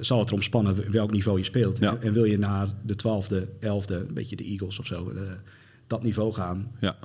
[0.00, 1.78] zal het erom spannen welk niveau je speelt.
[1.78, 1.90] Ja.
[1.90, 5.12] En, en wil je naar de 12e, 11e, een beetje de Eagles of zo,
[5.86, 6.70] dat niveau gaan.
[6.80, 6.96] Ja.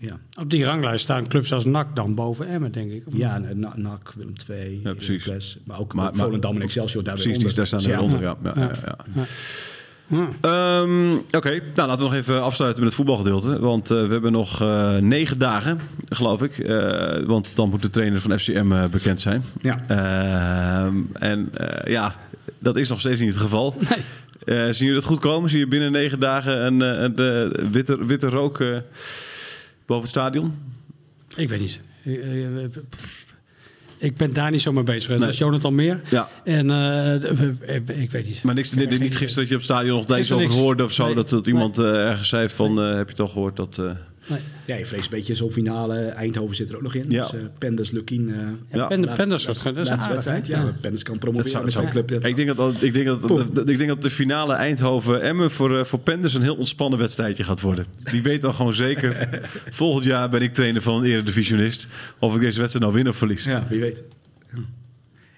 [0.00, 0.18] Ja.
[0.40, 3.02] Op die ranglijst staan clubs als NAC dan boven Emmen, denk ik.
[3.12, 5.24] Ja, Na- NAC, Willem II, Ja, precies.
[5.24, 8.02] Heracles, maar ook, Maar- ook Volendam en Excelsior daar Precies, daar staan Dus er ja,
[8.02, 8.20] onder.
[8.20, 8.36] Ja.
[8.44, 8.96] Ja, ja, ja.
[9.14, 10.28] Ja.
[10.40, 13.60] Ehm, Oké, nou laten we nog even afsluiten met het voetbalgedeelte.
[13.60, 16.58] Want eh, we hebben nog eh, negen dagen, geloof ik.
[16.58, 19.42] Eh, want dan moet de trainer van FCM bekend zijn.
[19.60, 19.84] Ja.
[19.86, 22.14] Ehm, en eh, ja,
[22.58, 23.74] dat is nog steeds niet het geval.
[24.44, 25.50] Eh, zien jullie dat goed komen?
[25.50, 28.76] Zie je binnen negen dagen een, eh, een, witte, witte rook eh,
[29.90, 30.54] boven het stadion?
[31.36, 31.80] Ik weet niet.
[32.02, 32.82] Ik, eh,
[33.98, 35.18] Ik ben daar niet zo mee bezig.
[35.18, 36.00] Dat is Jonathan meer.
[36.10, 36.28] Ja.
[36.44, 38.42] En eh, ik weet niet.
[38.42, 40.92] Maar niks, niet, niet gisteren dat je op het stadion nog Gisteren over hoorde of
[40.92, 41.04] zo.
[41.06, 41.14] Nee.
[41.14, 43.78] Dat, dat iemand eh, ergens zei van, eh, heb je toch gehoord dat...
[43.78, 43.90] eh,
[44.30, 44.38] Nee.
[44.66, 45.98] Ja, je vreest een beetje zo'n finale.
[45.98, 47.04] Eindhoven zit er ook nog in.
[47.08, 47.22] Ja.
[47.22, 48.28] Dus eh, Penders, Lukien.
[48.34, 48.86] eh Ja.
[48.86, 50.46] Penders wordt ge- dat is laatste aardig, wedstrijd.
[50.46, 50.74] Ja, Ja.
[50.80, 52.08] Penders kan Dat promoveren zou, met zou- club.
[52.08, 55.50] Dat- ik, denk dat, ik, denk dat, dat- dat- ik denk dat de finale Eindhoven-Emmen
[55.50, 57.86] voor, eh, voor Penders een heel ontspannen wedstrijdje gaat worden.
[58.10, 59.28] Die weet dan gewoon zeker,
[59.70, 61.86] volgend jaar ben ik trainer van een eredivisionist.
[62.18, 63.44] Of ik deze wedstrijd nou win of verlies.
[63.44, 64.02] ja, wie weet.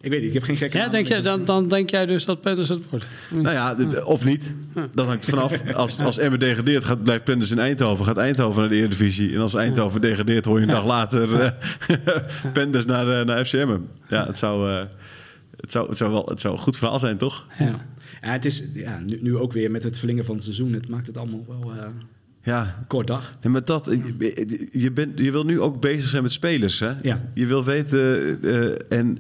[0.03, 2.25] Ik weet niet, ik heb geen gekke Ja, denk dat- dan, dan denk jij dus
[2.25, 3.07] dat Penders het wordt.
[3.31, 4.55] Nou ja, de- of niet.
[4.95, 5.75] Dat hangt er vanaf.
[5.75, 8.05] Als, als Emmen degradeert, gaat, blijft Penders in Eindhoven.
[8.05, 9.35] Gaat Eindhoven naar de Eredivisie.
[9.35, 11.51] En als Eindhoven degradeert, hoor je een dag later eh,
[12.53, 13.77] Penders naar, eh, naar FCM.
[14.09, 14.83] Ja, het zou, eh,
[15.61, 17.47] het, zou, het, zou wel, het zou een goed verhaal zijn, toch?
[17.59, 17.87] Ja.
[18.23, 20.73] Ja, het is ja, nu, nu ook weer met het verlengen van het seizoen.
[20.73, 21.87] Het maakt het allemaal wel eh,
[22.43, 23.33] Ja, kort dag.
[23.43, 23.85] Nee, maar dat,
[24.19, 26.91] je, je, bent, je wil nu ook bezig zijn met spelers, hè?
[27.03, 27.31] Ja.
[27.35, 28.39] Je wil weten...
[28.43, 29.19] eh, en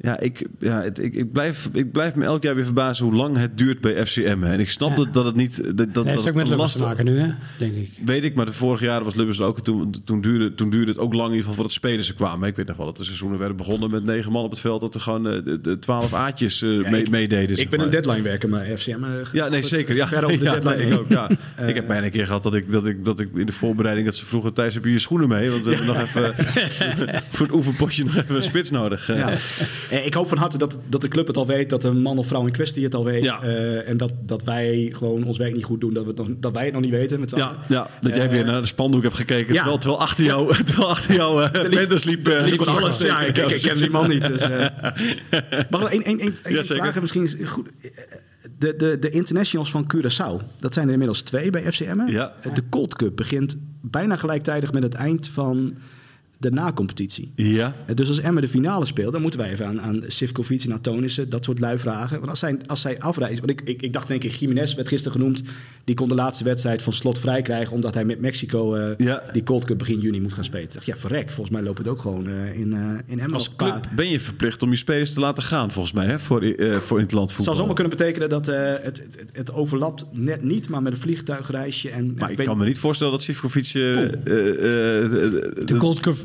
[0.00, 3.14] ja, ik, ja het, ik, ik, blijf, ik blijf me elk jaar weer verbazen hoe
[3.14, 4.38] lang het duurt bij FCM.
[4.42, 4.96] En ik snap Ja.
[4.96, 5.56] dat, dat het niet...
[5.56, 7.28] Dat, dat, Dat dat heeft het ook met Lubbers te lastig- maken nu, hè?
[7.58, 7.90] denk ik.
[8.04, 9.56] Weet ik, maar de vorige jaren was Lubbers er ook.
[9.58, 12.14] en Toen, toen, duurde, toen duurde het ook lang in ieder geval voordat spelers er
[12.14, 12.48] kwamen.
[12.48, 14.80] Ik weet nog wel dat de seizoenen werden begonnen met negen man op het veld.
[14.80, 17.56] Dat er gewoon eh, de, de twaalf aatjes eh, Ja, mee, ik- meededen.
[17.58, 17.88] ik ben maar.
[17.88, 19.04] een deadline werker, maar FCM...
[19.04, 19.94] eh, Ja, nee, zeker.
[19.94, 21.08] Ja, de deadline nee, ik ook.
[21.08, 21.30] Ja.
[21.66, 24.06] ik heb bijna een keer gehad dat ik, dat, ik, dat ik in de voorbereiding
[24.06, 25.50] dat ze vroegen: Thijs, heb je je schoenen mee?
[25.50, 26.34] Want we hebben nog even
[27.34, 29.10] voor het oefenpotje nog even een spits nodig.
[29.90, 29.98] Eh.
[29.98, 32.18] Eh, ik hoop van harte dat, dat de club het al weet, dat de man
[32.18, 33.24] of vrouw in kwestie het al weet.
[33.24, 33.42] Ja.
[33.42, 36.52] Eh, en dat, dat wij gewoon ons werk niet goed doen, dat, we nog, dat
[36.52, 37.20] wij het nog niet weten.
[37.20, 39.46] Met Ja, ja, dat jij Eh, weer naar de spandoek hebt gekeken.
[39.54, 39.54] ja.
[39.54, 41.72] Terwijl, terwijl achter jou, terwijl achter jou uh, liep.
[41.72, 43.00] eh, liep van liep alles.
[43.00, 44.26] Ja, ik, ik, ik ken die man niet.
[44.26, 44.66] Dus, eh.
[45.70, 47.66] Mag ik één- één- één- vraag misschien is goed.
[48.58, 52.00] De, de, de internationals van Curaçao, dat zijn er inmiddels twee bij FCM.
[52.06, 52.32] Ja.
[52.54, 55.76] De Cold Cup begint bijna gelijktijdig met het eind van
[56.40, 57.30] de na-competitie.
[57.36, 57.74] Ja.
[57.86, 60.72] Eh, Dus als Emmen de finale speelt, dan moeten wij even aan, aan Sivkovic en
[60.72, 62.16] Antonissen, dat soort lui vragen.
[62.18, 64.88] Want als zij, als zij afreizen, want ik, ik, ik dacht denk ik, Jiménez werd
[64.88, 65.42] gisteren genoemd,
[65.84, 69.22] die kon de laatste wedstrijd van slot vrij krijgen, omdat hij met Mexico eh, Ja.
[69.32, 70.62] die Cold Cup begin juni moet gaan spelen.
[70.64, 73.32] Ik dacht, ja, verrek, volgens mij loopt het ook gewoon eh, in, eh in Emmen.
[73.32, 76.42] Als club ben je verplicht om je spelers te laten gaan, volgens mij, hè, voor,
[76.42, 77.44] eh, voor in het land Het voetbal.
[77.44, 80.98] zou zomaar kunnen betekenen dat eh, het, het, het overlapt net niet, maar met een
[80.98, 81.90] vliegtuigreisje.
[81.90, 85.62] En, Maar ik ik weet- kan me niet voorstellen dat Sivkovic eh, eh, eh, De
[85.64, 86.16] de- Gold Cup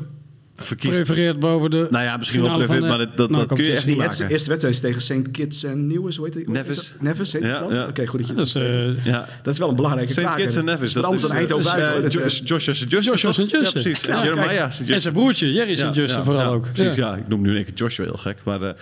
[0.66, 0.94] verkiest.
[0.94, 1.86] prefereert boven de.
[1.90, 4.20] Nou ja, misschien wel prefereert, maar dat- dat- dat kun je echt Die niet eerste,
[4.22, 4.34] maken.
[4.36, 5.30] eerste wedstrijd is tegen St.
[5.30, 6.44] Kitts en Nevis, hoe heet die?
[6.46, 6.76] heet Nevis.
[6.92, 7.00] dat?
[7.00, 7.74] Nevis heet Ja, land?
[7.76, 7.86] ja.
[7.86, 9.28] Oké, goed dat je Dat is, eh, Ja.
[9.42, 10.18] Dat is wel een belangrijke St.
[10.18, 10.36] kraker.
[10.40, 10.92] Kitts en Nevis.
[10.92, 11.96] Dat is is, aan Eindhoven eh, uit.
[11.96, 12.02] eh.
[12.02, 12.66] Dat, eh, Joshua St.
[12.66, 12.88] Justin.
[12.88, 13.38] Joshua St.
[13.38, 13.60] Justin.
[13.62, 14.06] Ja, precies.
[14.06, 14.70] En Jeremiah.
[14.70, 14.90] St.
[14.90, 15.94] En zijn broertje, Jerry St.
[15.94, 16.72] Justin vooral ook.
[16.72, 17.14] Precies, Ja.
[17.14, 18.38] Ik noem nu in één keer Joshua heel gek.
[18.44, 18.72] Maar eh,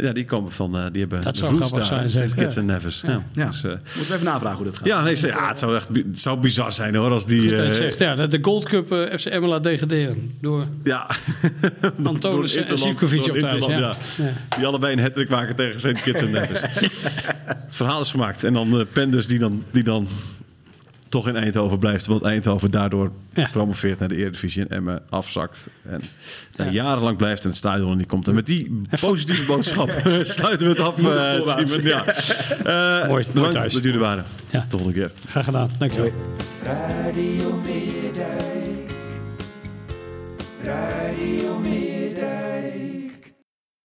[0.00, 0.12] Ja.
[0.12, 2.16] die komen van, eh, die hebben Dat zou grappig daar, zijn, St.
[2.16, 2.34] zeg.
[2.34, 2.60] Kitts Ja.
[2.60, 3.02] en Nevis.
[3.06, 3.22] Ja.
[3.32, 3.46] ja.
[3.46, 4.86] Dus, eh, Moeten we even navragen hoe dat gaat.
[4.86, 7.50] ja, nee, ze- ja, het zou echt het zou bizar zijn hoor als die...
[7.50, 10.36] Dat eh, zegt, ja, dat de Gold Cup eh, FC Emmen laat degraderen.
[10.40, 11.06] Door ja.
[12.04, 13.66] Antonis en Sivkovic op thuis.
[13.66, 13.78] Ja.
[13.78, 13.94] ja.
[14.16, 14.32] Ja.
[14.56, 16.02] Die allebei een hat maken tegen St.
[16.02, 16.60] Kitts en Nevis.
[16.60, 18.44] het verhaal is gemaakt.
[18.44, 20.08] En dan eh Penders die dan, die dan
[21.08, 22.08] toch in Eindhoven blijft.
[22.08, 23.48] Omdat Eindhoven daardoor Ja.
[23.52, 25.68] promoveert naar de Eredivisie en Emmen afzakt.
[25.88, 26.00] En
[26.56, 26.72] daar Ja.
[26.72, 28.28] jarenlang blijft en het stadion niet komt.
[28.28, 29.90] En met die positieve boodschap
[30.22, 31.72] sluiten we het af, voorwaarts.
[31.72, 31.86] Simon.
[31.88, 32.04] Ja.
[33.02, 33.72] Eh, mooi bedankt thuis.
[33.72, 34.24] dat jullie er waren.
[34.50, 34.60] Ja.
[34.60, 35.10] Tot de volgende keer.
[35.28, 35.70] Graag gedaan.
[35.78, 36.12] Dankjewel.
[36.64, 37.60] Radio
[40.62, 40.90] Meerdijk.
[40.90, 41.97] Radio Meerdijk.